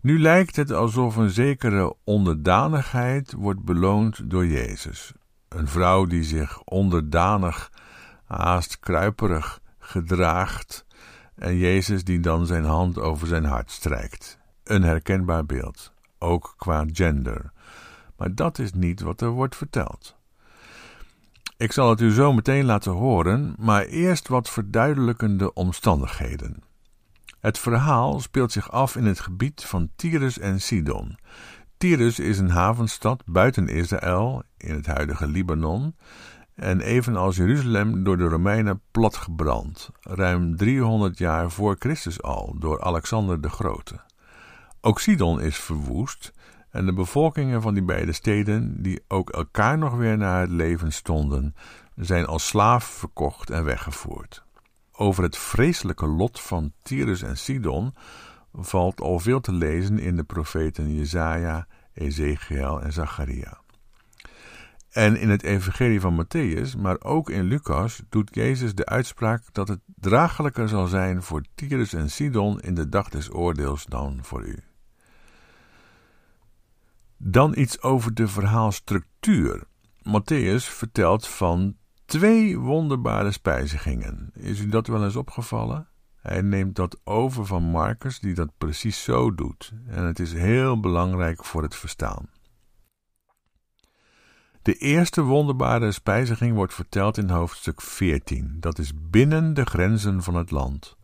Nu 0.00 0.20
lijkt 0.20 0.56
het 0.56 0.70
alsof 0.70 1.16
een 1.16 1.30
zekere 1.30 1.94
onderdanigheid 2.04 3.32
wordt 3.32 3.62
beloond 3.64 4.30
door 4.30 4.46
Jezus. 4.46 5.12
Een 5.54 5.68
vrouw 5.68 6.04
die 6.04 6.24
zich 6.24 6.62
onderdanig, 6.62 7.70
haast 8.24 8.80
kruiperig 8.80 9.60
gedraagt, 9.78 10.84
en 11.34 11.56
Jezus 11.56 12.04
die 12.04 12.20
dan 12.20 12.46
zijn 12.46 12.64
hand 12.64 12.98
over 12.98 13.26
zijn 13.26 13.44
hart 13.44 13.70
strijkt. 13.70 14.38
Een 14.64 14.82
herkenbaar 14.82 15.46
beeld, 15.46 15.92
ook 16.18 16.54
qua 16.56 16.84
gender. 16.92 17.52
Maar 18.16 18.34
dat 18.34 18.58
is 18.58 18.72
niet 18.72 19.00
wat 19.00 19.20
er 19.20 19.30
wordt 19.30 19.56
verteld. 19.56 20.16
Ik 21.56 21.72
zal 21.72 21.90
het 21.90 22.00
u 22.00 22.10
zo 22.10 22.32
meteen 22.32 22.64
laten 22.64 22.92
horen, 22.92 23.54
maar 23.58 23.84
eerst 23.84 24.28
wat 24.28 24.50
verduidelijkende 24.50 25.52
omstandigheden. 25.52 26.62
Het 27.40 27.58
verhaal 27.58 28.20
speelt 28.20 28.52
zich 28.52 28.70
af 28.70 28.96
in 28.96 29.04
het 29.04 29.20
gebied 29.20 29.64
van 29.64 29.90
Tyrus 29.96 30.38
en 30.38 30.60
Sidon. 30.60 31.18
Tyrus 31.82 32.18
is 32.18 32.38
een 32.38 32.50
havenstad 32.50 33.22
buiten 33.26 33.68
Israël, 33.68 34.42
in 34.56 34.74
het 34.74 34.86
huidige 34.86 35.26
Libanon, 35.26 35.96
en 36.54 36.80
evenals 36.80 37.36
Jeruzalem 37.36 38.04
door 38.04 38.16
de 38.16 38.28
Romeinen 38.28 38.80
platgebrand, 38.90 39.90
ruim 40.00 40.56
300 40.56 41.18
jaar 41.18 41.50
voor 41.50 41.76
Christus 41.78 42.22
al, 42.22 42.56
door 42.58 42.82
Alexander 42.82 43.40
de 43.40 43.48
Grote. 43.48 44.00
Ook 44.80 45.00
Sidon 45.00 45.40
is 45.40 45.56
verwoest, 45.56 46.32
en 46.70 46.86
de 46.86 46.92
bevolkingen 46.92 47.62
van 47.62 47.74
die 47.74 47.84
beide 47.84 48.12
steden, 48.12 48.82
die 48.82 49.02
ook 49.08 49.30
elkaar 49.30 49.78
nog 49.78 49.94
weer 49.94 50.16
naar 50.16 50.40
het 50.40 50.50
leven 50.50 50.92
stonden, 50.92 51.54
zijn 51.96 52.26
als 52.26 52.46
slaaf 52.46 52.84
verkocht 52.84 53.50
en 53.50 53.64
weggevoerd. 53.64 54.44
Over 54.92 55.22
het 55.22 55.38
vreselijke 55.38 56.06
lot 56.06 56.40
van 56.40 56.72
Tyrus 56.82 57.22
en 57.22 57.36
Sidon 57.36 57.94
valt 58.52 59.00
al 59.00 59.18
veel 59.18 59.40
te 59.40 59.52
lezen 59.52 59.98
in 59.98 60.16
de 60.16 60.24
profeten 60.24 60.94
Jesaja, 60.94 61.66
Ezekiel 61.94 62.82
en 62.82 62.92
Zacharia. 62.92 63.60
En 64.92 65.16
in 65.16 65.30
het 65.30 65.42
Evangelie 65.42 66.00
van 66.00 66.24
Matthäus, 66.24 66.78
maar 66.78 66.96
ook 67.00 67.30
in 67.30 67.42
Lucas, 67.42 68.02
doet 68.08 68.34
Jezus 68.34 68.74
de 68.74 68.86
uitspraak 68.86 69.42
dat 69.52 69.68
het 69.68 69.80
draaglijker 69.94 70.68
zal 70.68 70.86
zijn 70.86 71.22
voor 71.22 71.44
Tyrus 71.54 71.92
en 71.92 72.10
Sidon 72.10 72.60
in 72.60 72.74
de 72.74 72.88
dag 72.88 73.08
des 73.08 73.32
oordeels 73.32 73.86
dan 73.86 74.18
voor 74.22 74.46
u. 74.46 74.58
Dan 77.16 77.56
iets 77.56 77.82
over 77.82 78.14
de 78.14 78.28
verhaalstructuur. 78.28 79.64
Matthäus 79.98 80.64
vertelt 80.64 81.28
van 81.28 81.76
twee 82.04 82.58
wonderbare 82.58 83.30
spijzigingen. 83.30 84.30
Is 84.34 84.60
u 84.60 84.68
dat 84.68 84.86
wel 84.86 85.04
eens 85.04 85.16
opgevallen? 85.16 85.88
Hij 86.22 86.42
neemt 86.42 86.76
dat 86.76 87.00
over 87.04 87.46
van 87.46 87.62
Marcus, 87.62 88.20
die 88.20 88.34
dat 88.34 88.50
precies 88.58 89.02
zo 89.02 89.34
doet. 89.34 89.72
En 89.86 90.04
het 90.04 90.18
is 90.18 90.32
heel 90.32 90.80
belangrijk 90.80 91.44
voor 91.44 91.62
het 91.62 91.74
verstaan. 91.74 92.28
De 94.62 94.74
eerste 94.74 95.22
wonderbare 95.22 95.92
spijziging 95.92 96.54
wordt 96.54 96.74
verteld 96.74 97.18
in 97.18 97.28
hoofdstuk 97.30 97.80
14. 97.80 98.56
Dat 98.60 98.78
is 98.78 98.92
binnen 99.10 99.54
de 99.54 99.64
grenzen 99.64 100.22
van 100.22 100.34
het 100.34 100.50
land. 100.50 100.96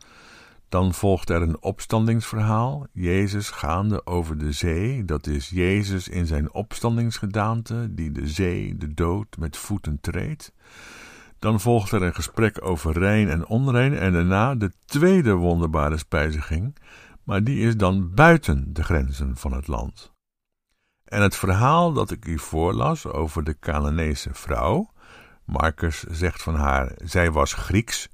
Dan 0.69 0.95
volgt 0.95 1.31
er 1.31 1.43
een 1.43 1.63
opstandingsverhaal, 1.63 2.87
Jezus 2.93 3.51
gaande 3.51 4.07
over 4.07 4.39
de 4.39 4.53
zee, 4.53 5.05
dat 5.05 5.27
is 5.27 5.49
Jezus 5.49 6.09
in 6.09 6.27
zijn 6.27 6.53
opstandingsgedaante, 6.53 7.89
die 7.91 8.13
de 8.13 8.29
zee, 8.29 8.77
de 8.77 8.95
dood, 8.95 9.37
met 9.39 9.57
voeten 9.57 10.01
treedt. 10.01 10.53
Dan 11.38 11.61
volgt 11.61 11.92
er 11.92 12.02
een 12.02 12.14
gesprek 12.14 12.64
over 12.64 12.99
rein 12.99 13.28
en 13.28 13.47
onrein 13.47 13.99
en 13.99 14.12
daarna 14.12 14.54
de 14.54 14.73
tweede 14.85 15.33
wonderbare 15.33 15.97
spijziging, 15.97 16.76
maar 17.23 17.45
die 17.45 17.66
is 17.66 17.76
dan 17.76 18.14
buiten 18.14 18.73
de 18.73 18.85
grenzen 18.85 19.37
van 19.37 19.52
het 19.52 19.66
land. 19.66 20.12
En 21.04 21.23
het 21.23 21.37
verhaal 21.37 21.92
dat 21.92 22.11
ik 22.11 22.26
u 22.26 22.38
voorlas 22.38 23.07
over 23.07 23.45
de 23.45 23.59
Canaanese 23.59 24.30
vrouw, 24.33 24.90
Marcus 25.45 26.02
zegt 26.02 26.42
van 26.42 26.54
haar, 26.54 26.92
zij 26.97 27.30
was 27.30 27.52
Grieks, 27.52 28.09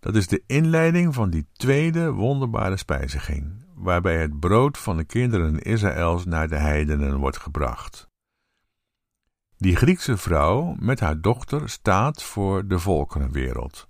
dat 0.00 0.16
is 0.16 0.26
de 0.26 0.42
inleiding 0.46 1.14
van 1.14 1.30
die 1.30 1.46
tweede 1.52 2.12
wonderbare 2.12 2.76
spijziging, 2.76 3.64
waarbij 3.74 4.20
het 4.20 4.40
brood 4.40 4.78
van 4.78 4.96
de 4.96 5.04
kinderen 5.04 5.58
Israëls 5.58 6.24
naar 6.24 6.48
de 6.48 6.56
heidenen 6.56 7.16
wordt 7.16 7.38
gebracht. 7.38 8.07
Die 9.60 9.76
Griekse 9.76 10.16
vrouw 10.16 10.76
met 10.78 11.00
haar 11.00 11.20
dochter 11.20 11.68
staat 11.68 12.22
voor 12.22 12.66
de 12.66 12.78
volkerenwereld. 12.78 13.88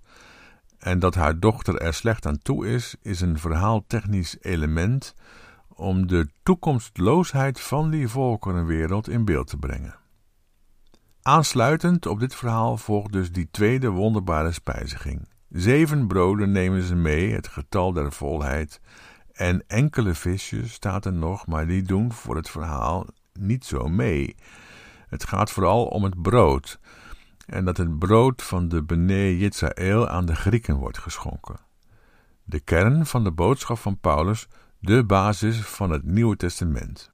En 0.77 0.99
dat 0.99 1.15
haar 1.15 1.39
dochter 1.39 1.77
er 1.77 1.93
slecht 1.93 2.25
aan 2.25 2.41
toe 2.41 2.67
is, 2.67 2.95
is 3.01 3.21
een 3.21 3.39
verhaaltechnisch 3.39 4.37
element 4.41 5.15
om 5.67 6.07
de 6.07 6.29
toekomstloosheid 6.43 7.59
van 7.59 7.89
die 7.89 8.07
volkerenwereld 8.07 9.09
in 9.09 9.25
beeld 9.25 9.47
te 9.47 9.57
brengen. 9.57 9.95
Aansluitend 11.21 12.05
op 12.05 12.19
dit 12.19 12.35
verhaal 12.35 12.77
volgt 12.77 13.11
dus 13.11 13.31
die 13.31 13.47
tweede 13.51 13.89
wonderbare 13.89 14.51
spijziging. 14.51 15.27
Zeven 15.49 16.07
broden 16.07 16.51
nemen 16.51 16.81
ze 16.81 16.95
mee, 16.95 17.33
het 17.33 17.47
getal 17.47 17.93
der 17.93 18.11
volheid, 18.11 18.81
en 19.31 19.63
enkele 19.67 20.13
visjes 20.13 20.73
staat 20.73 21.05
er 21.05 21.13
nog, 21.13 21.47
maar 21.47 21.67
die 21.67 21.81
doen 21.81 22.11
voor 22.13 22.35
het 22.35 22.49
verhaal 22.49 23.05
niet 23.33 23.65
zo 23.65 23.87
mee. 23.87 24.35
Het 25.09 25.23
gaat 25.23 25.51
vooral 25.51 25.85
om 25.85 26.03
het 26.03 26.21
brood, 26.21 26.79
en 27.45 27.65
dat 27.65 27.77
het 27.77 27.99
brood 27.99 28.43
van 28.43 28.67
de 28.67 28.83
Bene 28.83 29.37
Yisrael 29.37 30.07
aan 30.07 30.25
de 30.25 30.35
Grieken 30.35 30.75
wordt 30.75 30.97
geschonken. 30.97 31.59
de 32.43 32.59
kern 32.59 33.05
van 33.05 33.23
de 33.23 33.31
boodschap 33.31 33.77
van 33.77 33.99
Paulus, 33.99 34.47
de 34.79 35.03
basis 35.05 35.59
van 35.59 35.91
het 35.91 36.03
Nieuwe 36.03 36.35
Testament. 36.35 37.13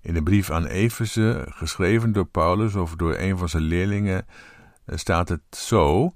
In 0.00 0.14
de 0.14 0.22
brief 0.22 0.50
aan 0.50 0.66
Efeze, 0.66 1.46
geschreven 1.48 2.12
door 2.12 2.26
Paulus 2.26 2.74
of 2.74 2.96
door 2.96 3.16
een 3.16 3.38
van 3.38 3.48
zijn 3.48 3.62
leerlingen, 3.62 4.26
staat 4.86 5.28
het 5.28 5.42
zo: 5.50 6.14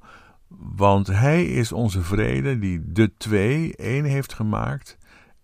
Want 0.49 1.07
hij 1.07 1.45
is 1.45 1.73
onze 1.73 2.03
vrede, 2.03 2.59
die 2.59 2.93
de 2.93 3.17
twee 3.17 3.77
één 3.77 4.05
heeft 4.05 4.33
gemaakt, 4.33 4.99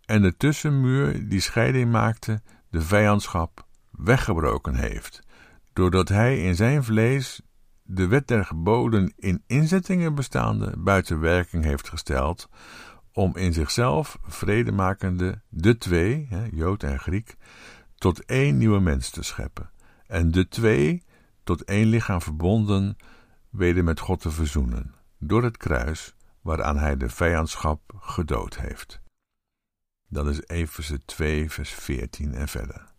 en 0.05 0.23
de 0.23 0.37
tussenmuur 0.37 1.29
die 1.29 1.40
scheiding 1.40 1.90
maakte, 1.90 2.43
de 2.71 2.81
vijandschap, 2.81 3.67
weggebroken 4.04 4.75
heeft, 4.75 5.21
doordat 5.73 6.09
hij 6.09 6.42
in 6.42 6.54
zijn 6.54 6.85
vlees 6.85 7.40
de 7.83 8.07
wet 8.07 8.28
der 8.28 8.45
geboden 8.45 9.12
in 9.16 9.42
inzettingen 9.47 10.14
bestaande 10.14 10.75
buiten 10.78 11.21
werking 11.21 11.64
heeft 11.64 11.88
gesteld, 11.88 12.49
om 13.12 13.37
in 13.37 13.52
zichzelf 13.52 14.19
vredemakende 14.23 15.40
de 15.49 15.78
twee, 15.78 16.28
Jood 16.52 16.83
en 16.83 16.99
Griek, 16.99 17.37
tot 17.95 18.25
één 18.25 18.57
nieuwe 18.57 18.80
mens 18.80 19.11
te 19.11 19.23
scheppen, 19.23 19.71
en 20.07 20.30
de 20.30 20.49
twee 20.49 21.04
tot 21.45 21.64
één 21.64 21.87
lichaam 21.87 22.23
verbonden 22.23 22.97
weder 23.50 23.85
met 23.85 24.00
God 24.00 24.21
te 24.21 24.30
verzoenen, 24.30 24.95
door 25.19 25.42
het 25.42 25.57
kruis 25.57 26.14
waaraan 26.40 26.78
hij 26.78 26.97
de 26.97 27.09
vijandschap 27.09 27.80
gedood 27.99 28.59
heeft. 28.59 29.00
Dat 30.09 30.26
is 30.26 30.47
Efeze 30.47 31.04
2, 31.04 31.50
vers 31.50 31.71
14 31.71 32.35
en 32.35 32.49
verder. 32.49 32.89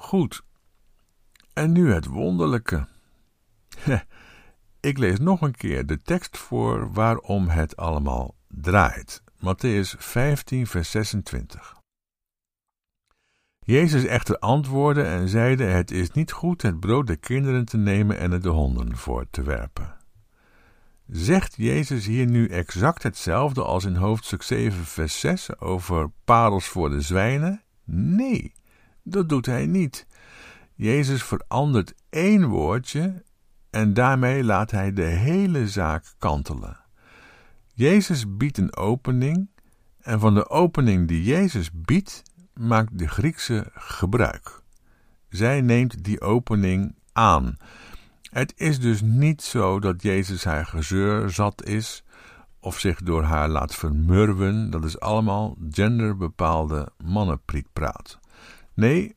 Goed, 0.00 0.42
en 1.52 1.72
nu 1.72 1.92
het 1.92 2.06
wonderlijke. 2.06 2.86
Ik 4.80 4.98
lees 4.98 5.18
nog 5.18 5.40
een 5.40 5.54
keer 5.54 5.86
de 5.86 6.02
tekst 6.02 6.36
voor 6.38 6.92
waarom 6.92 7.48
het 7.48 7.76
allemaal 7.76 8.34
draait. 8.48 9.22
Matthäus 9.36 9.96
15, 9.98 10.66
vers 10.66 10.90
26. 10.90 11.76
Jezus 13.58 14.04
echter 14.04 14.38
antwoordde 14.38 15.02
en 15.02 15.28
zeide: 15.28 15.64
Het 15.64 15.90
is 15.90 16.10
niet 16.10 16.32
goed 16.32 16.62
het 16.62 16.80
brood 16.80 17.06
der 17.06 17.18
kinderen 17.18 17.64
te 17.64 17.76
nemen 17.76 18.18
en 18.18 18.30
het 18.30 18.42
de 18.42 18.48
honden 18.48 18.96
voor 18.96 19.26
te 19.30 19.42
werpen. 19.42 19.96
Zegt 21.06 21.54
Jezus 21.56 22.06
hier 22.06 22.26
nu 22.26 22.48
exact 22.48 23.02
hetzelfde 23.02 23.62
als 23.62 23.84
in 23.84 23.94
hoofdstuk 23.94 24.42
7, 24.42 24.84
vers 24.84 25.20
6 25.20 25.60
over 25.60 26.10
parels 26.24 26.68
voor 26.68 26.90
de 26.90 27.00
zwijnen? 27.00 27.62
Nee, 27.84 28.52
dat 29.12 29.28
doet 29.28 29.46
hij 29.46 29.66
niet. 29.66 30.06
Jezus 30.74 31.22
verandert 31.22 31.94
één 32.10 32.48
woordje 32.48 33.22
en 33.70 33.94
daarmee 33.94 34.44
laat 34.44 34.70
hij 34.70 34.92
de 34.92 35.02
hele 35.02 35.68
zaak 35.68 36.04
kantelen. 36.18 36.80
Jezus 37.74 38.36
biedt 38.36 38.58
een 38.58 38.76
opening 38.76 39.48
en 40.00 40.20
van 40.20 40.34
de 40.34 40.48
opening 40.48 41.08
die 41.08 41.22
Jezus 41.22 41.70
biedt 41.72 42.22
maakt 42.54 42.98
de 42.98 43.08
Griekse 43.08 43.70
gebruik. 43.74 44.62
Zij 45.28 45.60
neemt 45.60 46.04
die 46.04 46.20
opening 46.20 46.94
aan. 47.12 47.56
Het 48.30 48.52
is 48.56 48.80
dus 48.80 49.00
niet 49.00 49.42
zo 49.42 49.80
dat 49.80 50.02
Jezus 50.02 50.44
haar 50.44 50.66
gezeur 50.66 51.30
zat 51.30 51.64
is 51.64 52.04
of 52.60 52.78
zich 52.78 53.02
door 53.02 53.22
haar 53.22 53.48
laat 53.48 53.74
vermurwen. 53.74 54.70
Dat 54.70 54.84
is 54.84 55.00
allemaal 55.00 55.56
genderbepaalde 55.70 56.88
mannenprietpraat. 57.04 58.17
Nee, 58.78 59.16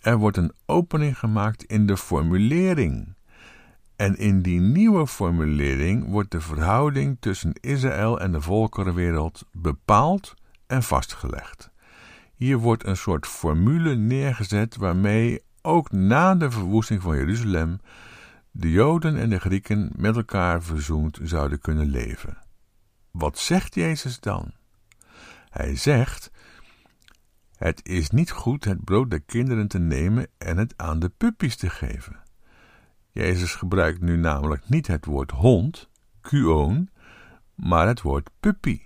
er 0.00 0.16
wordt 0.16 0.36
een 0.36 0.52
opening 0.66 1.18
gemaakt 1.18 1.62
in 1.64 1.86
de 1.86 1.96
formulering. 1.96 3.14
En 3.96 4.16
in 4.16 4.42
die 4.42 4.60
nieuwe 4.60 5.06
formulering 5.06 6.08
wordt 6.08 6.30
de 6.30 6.40
verhouding 6.40 7.16
tussen 7.20 7.52
Israël 7.60 8.20
en 8.20 8.32
de 8.32 8.40
volkerenwereld 8.40 9.44
bepaald 9.52 10.34
en 10.66 10.82
vastgelegd. 10.82 11.70
Hier 12.34 12.58
wordt 12.58 12.86
een 12.86 12.96
soort 12.96 13.26
formule 13.26 13.94
neergezet 13.94 14.76
waarmee 14.76 15.42
ook 15.62 15.90
na 15.90 16.34
de 16.34 16.50
verwoesting 16.50 17.02
van 17.02 17.16
Jeruzalem 17.16 17.80
de 18.50 18.70
Joden 18.70 19.16
en 19.16 19.30
de 19.30 19.38
Grieken 19.38 19.92
met 19.96 20.16
elkaar 20.16 20.62
verzoend 20.62 21.18
zouden 21.22 21.60
kunnen 21.60 21.86
leven. 21.86 22.38
Wat 23.10 23.38
zegt 23.38 23.74
Jezus 23.74 24.20
dan? 24.20 24.52
Hij 25.48 25.76
zegt: 25.76 26.30
Het 27.58 27.80
is 27.88 28.10
niet 28.10 28.30
goed 28.30 28.64
het 28.64 28.84
brood 28.84 29.10
der 29.10 29.20
kinderen 29.20 29.68
te 29.68 29.78
nemen 29.78 30.26
en 30.38 30.56
het 30.56 30.74
aan 30.76 30.98
de 30.98 31.08
puppies 31.08 31.56
te 31.56 31.70
geven. 31.70 32.22
Jezus 33.10 33.54
gebruikt 33.54 34.00
nu 34.00 34.16
namelijk 34.16 34.68
niet 34.68 34.86
het 34.86 35.04
woord 35.04 35.30
hond, 35.30 35.88
kuon, 36.20 36.90
maar 37.54 37.86
het 37.86 38.02
woord 38.02 38.30
puppy, 38.40 38.80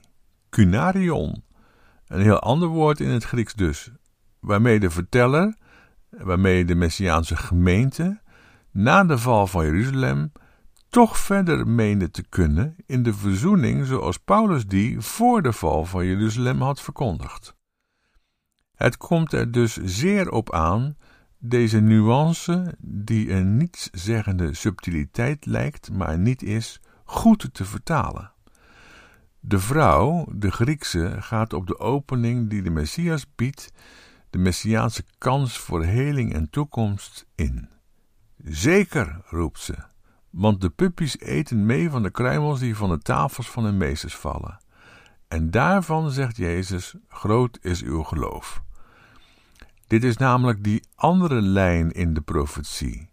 kunarion. 0.48 1.44
Een 2.06 2.20
heel 2.20 2.38
ander 2.38 2.68
woord 2.68 3.00
in 3.00 3.08
het 3.08 3.24
Grieks 3.24 3.54
dus, 3.54 3.90
waarmee 4.40 4.80
de 4.80 4.90
verteller, 4.90 5.54
waarmee 6.10 6.64
de 6.64 6.74
Messiaanse 6.74 7.36
gemeente, 7.36 8.20
na 8.70 9.04
de 9.04 9.18
val 9.18 9.46
van 9.46 9.64
Jeruzalem, 9.64 10.32
toch 10.88 11.18
verder 11.18 11.68
meende 11.68 12.10
te 12.10 12.24
kunnen 12.28 12.76
in 12.86 13.02
de 13.02 13.14
verzoening 13.14 13.86
zoals 13.86 14.18
Paulus 14.18 14.66
die 14.66 15.00
voor 15.00 15.42
de 15.42 15.52
val 15.52 15.84
van 15.84 16.06
Jeruzalem 16.06 16.60
had 16.60 16.80
verkondigd. 16.80 17.60
Het 18.74 18.96
komt 18.96 19.32
er 19.32 19.50
dus 19.50 19.76
zeer 19.76 20.30
op 20.30 20.52
aan 20.52 20.96
deze 21.38 21.80
nuance, 21.80 22.74
die 22.78 23.32
een 23.32 23.56
nietszeggende 23.56 24.54
subtiliteit 24.54 25.46
lijkt, 25.46 25.92
maar 25.92 26.18
niet 26.18 26.42
is, 26.42 26.80
goed 27.04 27.48
te 27.52 27.64
vertalen. 27.64 28.32
De 29.40 29.58
vrouw, 29.58 30.26
de 30.34 30.50
Griekse, 30.50 31.16
gaat 31.18 31.52
op 31.52 31.66
de 31.66 31.78
opening 31.78 32.50
die 32.50 32.62
de 32.62 32.70
Messias 32.70 33.34
biedt, 33.34 33.72
de 34.30 34.38
Messiaanse 34.38 35.04
kans 35.18 35.58
voor 35.58 35.84
heling 35.84 36.34
en 36.34 36.50
toekomst 36.50 37.26
in. 37.34 37.68
Zeker, 38.44 39.20
roept 39.24 39.60
ze, 39.60 39.74
want 40.30 40.60
de 40.60 40.70
puppies 40.70 41.18
eten 41.18 41.66
mee 41.66 41.90
van 41.90 42.02
de 42.02 42.10
kruimels 42.10 42.60
die 42.60 42.76
van 42.76 42.90
de 42.90 42.98
tafels 42.98 43.50
van 43.50 43.64
hun 43.64 43.76
meesters 43.76 44.16
vallen. 44.16 44.58
En 45.32 45.50
daarvan 45.50 46.10
zegt 46.10 46.36
Jezus: 46.36 46.94
Groot 47.08 47.58
is 47.62 47.82
uw 47.82 48.02
geloof. 48.02 48.62
Dit 49.86 50.04
is 50.04 50.16
namelijk 50.16 50.64
die 50.64 50.82
andere 50.94 51.42
lijn 51.42 51.90
in 51.90 52.14
de 52.14 52.20
profetie, 52.20 53.10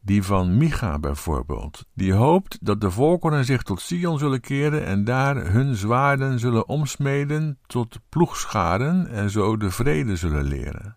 die 0.00 0.22
van 0.22 0.56
Micha 0.56 0.98
bijvoorbeeld, 0.98 1.84
die 1.94 2.12
hoopt 2.12 2.58
dat 2.60 2.80
de 2.80 2.90
volkeren 2.90 3.44
zich 3.44 3.62
tot 3.62 3.80
Sion 3.80 4.18
zullen 4.18 4.40
keren 4.40 4.84
en 4.84 5.04
daar 5.04 5.36
hun 5.36 5.74
zwaarden 5.74 6.38
zullen 6.38 6.68
omsmeden 6.68 7.58
tot 7.66 7.98
ploegscharen 8.08 9.08
en 9.08 9.30
zo 9.30 9.56
de 9.56 9.70
vrede 9.70 10.16
zullen 10.16 10.44
leren. 10.44 10.96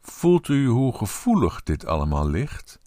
Voelt 0.00 0.48
u 0.48 0.66
hoe 0.66 0.96
gevoelig 0.96 1.62
dit 1.62 1.86
allemaal 1.86 2.28
ligt? 2.28 2.80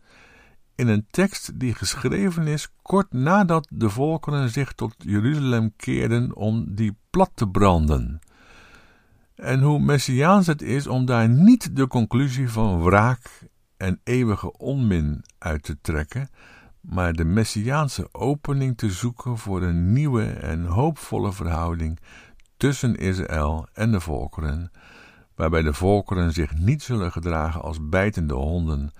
In 0.78 0.88
een 0.88 1.06
tekst 1.10 1.60
die 1.60 1.74
geschreven 1.74 2.48
is 2.48 2.70
kort 2.82 3.14
nadat 3.14 3.68
de 3.70 3.90
volkeren 3.90 4.50
zich 4.50 4.74
tot 4.74 4.96
Jeruzalem 4.98 5.74
keerden 5.76 6.36
om 6.36 6.76
die 6.76 6.98
plat 7.10 7.32
te 7.34 7.50
branden. 7.50 8.20
En 9.36 9.62
hoe 9.62 9.80
messiaans 9.80 10.48
het 10.48 10.62
is 10.62 10.88
om 10.88 11.06
daar 11.06 11.30
niet 11.30 11.76
de 11.76 11.88
conclusie 11.88 12.50
van 12.50 12.84
wraak 12.84 13.50
en 13.78 14.00
eeuwige 14.04 14.58
onmin 14.58 15.24
uit 15.38 15.64
te 15.64 15.78
trekken, 15.82 16.30
maar 16.82 17.14
de 17.14 17.26
messiaanse 17.26 18.10
opening 18.12 18.78
te 18.78 18.90
zoeken 18.92 19.38
voor 19.38 19.62
een 19.62 19.94
nieuwe 19.94 20.26
en 20.26 20.66
hoopvolle 20.66 21.34
verhouding 21.34 22.00
tussen 22.58 22.96
Israël 22.96 23.68
en 23.74 23.92
de 23.92 24.00
volkeren, 24.00 24.72
waarbij 25.36 25.62
de 25.62 25.74
volkeren 25.74 26.34
zich 26.34 26.58
niet 26.58 26.84
zullen 26.84 27.12
gedragen 27.12 27.62
als 27.62 27.90
bijtende 27.90 28.34
honden, 28.34 28.92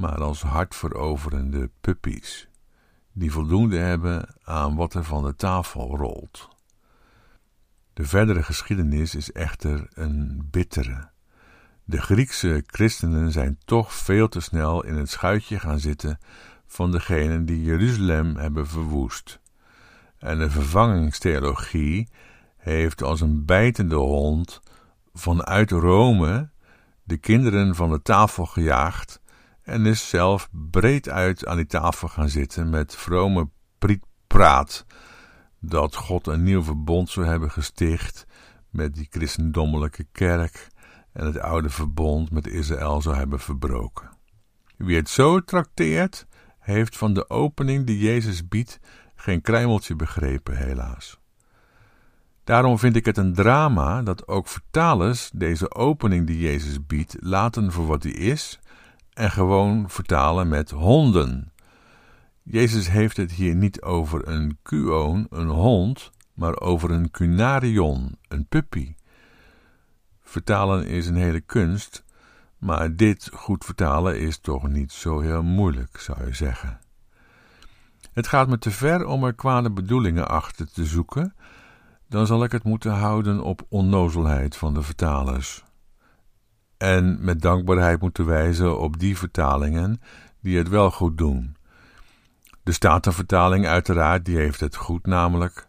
maar 0.00 0.22
als 0.22 0.42
hartveroverende 0.42 1.70
puppies, 1.80 2.48
die 3.12 3.32
voldoende 3.32 3.78
hebben 3.78 4.34
aan 4.42 4.76
wat 4.76 4.94
er 4.94 5.04
van 5.04 5.24
de 5.24 5.34
tafel 5.36 5.96
rolt. 5.96 6.48
De 7.92 8.04
verdere 8.04 8.42
geschiedenis 8.42 9.14
is 9.14 9.32
echter 9.32 9.88
een 9.94 10.48
bittere. 10.50 11.10
De 11.84 12.00
Griekse 12.00 12.62
christenen 12.66 13.32
zijn 13.32 13.58
toch 13.64 13.94
veel 13.94 14.28
te 14.28 14.40
snel 14.40 14.84
in 14.84 14.94
het 14.94 15.10
schuitje 15.10 15.58
gaan 15.58 15.78
zitten 15.78 16.18
van 16.66 16.90
degenen 16.90 17.44
die 17.44 17.62
Jeruzalem 17.62 18.36
hebben 18.36 18.66
verwoest. 18.66 19.40
En 20.18 20.38
de 20.38 20.50
vervangingstheologie 20.50 22.08
heeft 22.56 23.02
als 23.02 23.20
een 23.20 23.44
bijtende 23.44 23.96
hond 23.96 24.60
vanuit 25.12 25.70
Rome 25.70 26.50
de 27.02 27.16
kinderen 27.16 27.74
van 27.74 27.90
de 27.90 28.02
tafel 28.02 28.46
gejaagd 28.46 29.19
en 29.70 29.86
is 29.86 30.08
zelf 30.08 30.48
breed 30.70 31.08
uit 31.08 31.46
aan 31.46 31.56
die 31.56 31.66
tafel 31.66 32.08
gaan 32.08 32.28
zitten 32.28 32.70
met 32.70 32.96
vrome 32.96 33.48
prietpraat 33.78 34.86
dat 35.58 35.94
God 35.94 36.26
een 36.26 36.42
nieuw 36.42 36.62
verbond 36.62 37.10
zou 37.10 37.26
hebben 37.26 37.50
gesticht 37.50 38.26
met 38.70 38.94
die 38.94 39.06
christendommelijke 39.10 40.06
kerk 40.12 40.68
en 41.12 41.26
het 41.26 41.38
oude 41.38 41.70
verbond 41.70 42.30
met 42.30 42.46
Israël 42.46 43.02
zou 43.02 43.16
hebben 43.16 43.40
verbroken. 43.40 44.10
Wie 44.76 44.96
het 44.96 45.08
zo 45.08 45.40
trakteert, 45.40 46.26
heeft 46.58 46.96
van 46.96 47.14
de 47.14 47.30
opening 47.30 47.86
die 47.86 47.98
Jezus 47.98 48.48
biedt 48.48 48.78
geen 49.14 49.40
kruimeltje 49.40 49.96
begrepen, 49.96 50.56
helaas. 50.56 51.18
Daarom 52.44 52.78
vind 52.78 52.96
ik 52.96 53.04
het 53.04 53.16
een 53.16 53.34
drama 53.34 54.02
dat 54.02 54.28
ook 54.28 54.48
vertalers 54.48 55.30
deze 55.34 55.74
opening 55.74 56.26
die 56.26 56.38
Jezus 56.38 56.86
biedt 56.86 57.16
laten 57.20 57.72
voor 57.72 57.86
wat 57.86 58.02
die 58.02 58.14
is 58.14 58.58
en 59.20 59.30
gewoon 59.30 59.90
vertalen 59.90 60.48
met 60.48 60.70
honden. 60.70 61.52
Jezus 62.42 62.88
heeft 62.88 63.16
het 63.16 63.32
hier 63.32 63.54
niet 63.54 63.82
over 63.82 64.28
een 64.28 64.58
kuoon, 64.62 65.26
een 65.30 65.48
hond, 65.48 66.10
maar 66.34 66.60
over 66.60 66.90
een 66.90 67.10
cunarion, 67.10 68.18
een 68.28 68.46
puppy. 68.46 68.94
Vertalen 70.22 70.86
is 70.86 71.06
een 71.06 71.16
hele 71.16 71.40
kunst, 71.40 72.04
maar 72.58 72.96
dit 72.96 73.30
goed 73.32 73.64
vertalen 73.64 74.20
is 74.20 74.38
toch 74.38 74.68
niet 74.68 74.92
zo 74.92 75.20
heel 75.20 75.42
moeilijk, 75.42 76.00
zou 76.00 76.26
je 76.26 76.34
zeggen. 76.34 76.80
Het 78.12 78.26
gaat 78.26 78.48
me 78.48 78.58
te 78.58 78.70
ver 78.70 79.06
om 79.06 79.24
er 79.24 79.34
kwade 79.34 79.70
bedoelingen 79.70 80.28
achter 80.28 80.72
te 80.72 80.84
zoeken, 80.84 81.34
dan 82.08 82.26
zal 82.26 82.44
ik 82.44 82.52
het 82.52 82.64
moeten 82.64 82.92
houden 82.92 83.42
op 83.42 83.66
onnozelheid 83.68 84.56
van 84.56 84.74
de 84.74 84.82
vertalers. 84.82 85.64
En 86.80 87.24
met 87.24 87.40
dankbaarheid 87.40 88.00
moeten 88.00 88.26
wijzen 88.26 88.78
op 88.78 88.98
die 88.98 89.18
vertalingen 89.18 90.00
die 90.40 90.58
het 90.58 90.68
wel 90.68 90.90
goed 90.90 91.18
doen. 91.18 91.56
De 92.62 92.72
Statenvertaling 92.72 93.66
uiteraard, 93.66 94.24
die 94.24 94.36
heeft 94.36 94.60
het 94.60 94.76
goed 94.76 95.06
namelijk. 95.06 95.68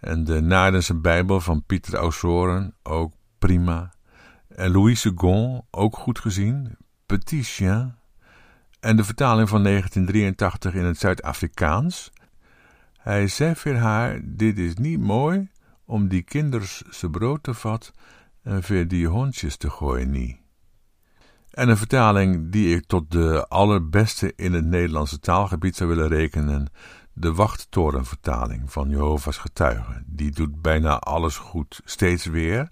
En 0.00 0.24
de 0.24 0.40
Naardense 0.40 0.94
Bijbel 0.94 1.40
van 1.40 1.64
Pieter 1.64 1.94
Aussoren 1.94 2.74
ook 2.82 3.12
prima. 3.38 3.92
En 4.48 4.70
Louis 4.70 5.00
Segond 5.00 5.62
ook 5.70 5.96
goed 5.96 6.18
gezien. 6.18 6.76
Petit 7.06 7.46
Chien. 7.46 7.94
En 8.80 8.96
de 8.96 9.04
vertaling 9.04 9.48
van 9.48 9.62
1983 9.62 10.74
in 10.74 10.84
het 10.84 10.98
Zuid-Afrikaans. 10.98 12.10
Hij 12.98 13.28
zei 13.28 13.54
voor 13.54 13.74
haar: 13.74 14.20
Dit 14.24 14.58
is 14.58 14.74
niet 14.74 15.00
mooi 15.00 15.48
om 15.84 16.08
die 16.08 16.22
kinders 16.22 16.82
ze 16.90 17.10
brood 17.10 17.42
te 17.42 17.54
vat 17.54 17.92
en 18.48 18.62
voor 18.62 18.86
die 18.86 19.06
hondjes 19.06 19.56
te 19.56 19.70
gooien 19.70 20.10
niet. 20.10 20.36
En 21.50 21.68
een 21.68 21.76
vertaling 21.76 22.52
die 22.52 22.76
ik 22.76 22.86
tot 22.86 23.10
de 23.10 23.48
allerbeste 23.48 24.32
in 24.36 24.52
het 24.52 24.64
Nederlandse 24.64 25.18
taalgebied 25.18 25.76
zou 25.76 25.88
willen 25.88 26.08
rekenen, 26.08 26.70
de 27.12 27.34
Wachttorenvertaling 27.34 28.72
van 28.72 28.88
Jehovah's 28.88 29.36
Getuigen. 29.36 30.04
Die 30.06 30.30
doet 30.30 30.62
bijna 30.62 30.98
alles 30.98 31.36
goed, 31.36 31.80
steeds 31.84 32.24
weer. 32.24 32.70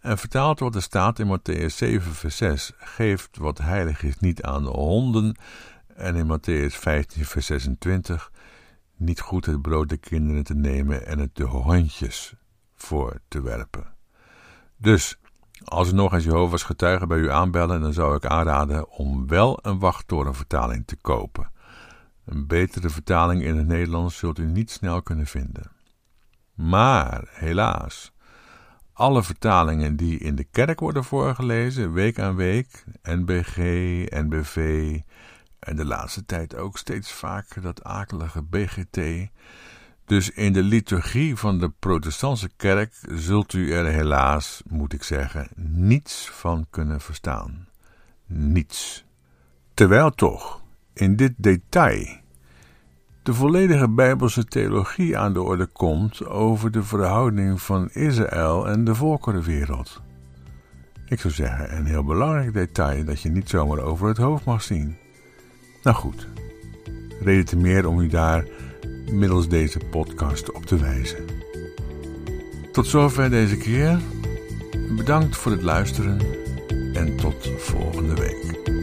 En 0.00 0.18
vertaald 0.18 0.58
wordt 0.58 0.74
de 0.74 0.80
staat 0.80 1.18
in 1.18 1.38
Matthäus 1.38 1.74
7, 1.74 2.12
vers 2.12 2.36
6: 2.36 2.72
Geeft 2.76 3.36
wat 3.36 3.58
heilig 3.58 4.02
is 4.02 4.18
niet 4.18 4.42
aan 4.42 4.62
de 4.62 4.70
honden. 4.70 5.36
En 5.94 6.16
in 6.16 6.38
Matthäus 6.38 6.76
15, 6.76 7.24
vers 7.24 7.46
26: 7.46 8.32
Niet 8.96 9.20
goed 9.20 9.46
het 9.46 9.62
brood 9.62 9.88
de 9.88 9.96
kinderen 9.96 10.44
te 10.44 10.54
nemen 10.54 11.06
en 11.06 11.18
het 11.18 11.36
de 11.36 11.44
hondjes 11.44 12.34
voor 12.74 13.20
te 13.28 13.42
werpen. 13.42 14.00
Dus, 14.82 15.16
als 15.64 15.88
er 15.88 15.94
nog 15.94 16.12
eens 16.12 16.24
Jehovah's 16.24 16.62
getuigen 16.62 17.08
bij 17.08 17.18
u 17.18 17.30
aanbellen, 17.30 17.80
dan 17.80 17.92
zou 17.92 18.16
ik 18.16 18.26
aanraden 18.26 18.90
om 18.90 19.28
wel 19.28 19.58
een 19.62 19.78
wachttorenvertaling 19.78 20.86
te 20.86 20.96
kopen. 20.96 21.50
Een 22.24 22.46
betere 22.46 22.90
vertaling 22.90 23.42
in 23.42 23.56
het 23.56 23.66
Nederlands 23.66 24.16
zult 24.16 24.38
u 24.38 24.46
niet 24.46 24.70
snel 24.70 25.02
kunnen 25.02 25.26
vinden. 25.26 25.70
Maar, 26.54 27.28
helaas, 27.30 28.12
alle 28.92 29.22
vertalingen 29.22 29.96
die 29.96 30.18
in 30.18 30.34
de 30.34 30.44
kerk 30.44 30.80
worden 30.80 31.04
voorgelezen, 31.04 31.92
week 31.92 32.18
aan 32.18 32.36
week, 32.36 32.84
NBG, 33.02 33.56
NBV 34.10 34.98
en 35.58 35.76
de 35.76 35.84
laatste 35.84 36.24
tijd 36.24 36.56
ook 36.56 36.78
steeds 36.78 37.12
vaker 37.12 37.62
dat 37.62 37.84
akelige 37.84 38.42
BGT, 38.42 39.30
dus 40.04 40.30
in 40.30 40.52
de 40.52 40.62
liturgie 40.62 41.36
van 41.36 41.58
de 41.58 41.68
protestantse 41.78 42.50
kerk 42.56 42.94
zult 43.08 43.52
u 43.52 43.72
er 43.72 43.86
helaas, 43.86 44.62
moet 44.68 44.92
ik 44.92 45.02
zeggen, 45.02 45.48
niets 45.56 46.30
van 46.30 46.66
kunnen 46.70 47.00
verstaan. 47.00 47.68
Niets. 48.26 49.04
Terwijl 49.74 50.10
toch, 50.10 50.62
in 50.92 51.16
dit 51.16 51.32
detail, 51.36 52.20
de 53.22 53.34
volledige 53.34 53.88
Bijbelse 53.88 54.44
theologie 54.44 55.18
aan 55.18 55.32
de 55.32 55.42
orde 55.42 55.66
komt 55.66 56.26
over 56.26 56.70
de 56.70 56.82
verhouding 56.82 57.62
van 57.62 57.90
Israël 57.90 58.68
en 58.68 58.84
de 58.84 58.94
volkerenwereld. 58.94 60.02
Ik 61.06 61.20
zou 61.20 61.32
zeggen, 61.32 61.76
een 61.76 61.86
heel 61.86 62.04
belangrijk 62.04 62.52
detail 62.52 63.04
dat 63.04 63.20
je 63.20 63.30
niet 63.30 63.48
zomaar 63.48 63.78
over 63.78 64.08
het 64.08 64.16
hoofd 64.16 64.44
mag 64.44 64.62
zien. 64.62 64.96
Nou 65.82 65.96
goed, 65.96 66.28
reden 67.20 67.44
te 67.44 67.56
meer 67.56 67.86
om 67.86 68.00
u 68.00 68.08
daar 68.08 68.44
middels 69.10 69.48
deze 69.48 69.78
podcast 69.90 70.52
op 70.52 70.66
te 70.66 70.76
wijzen. 70.76 71.24
Tot 72.72 72.86
zover 72.86 73.30
deze 73.30 73.56
keer. 73.56 73.98
Bedankt 74.96 75.36
voor 75.36 75.52
het 75.52 75.62
luisteren 75.62 76.20
en 76.92 77.16
tot 77.16 77.50
volgende 77.58 78.14
week. 78.14 78.81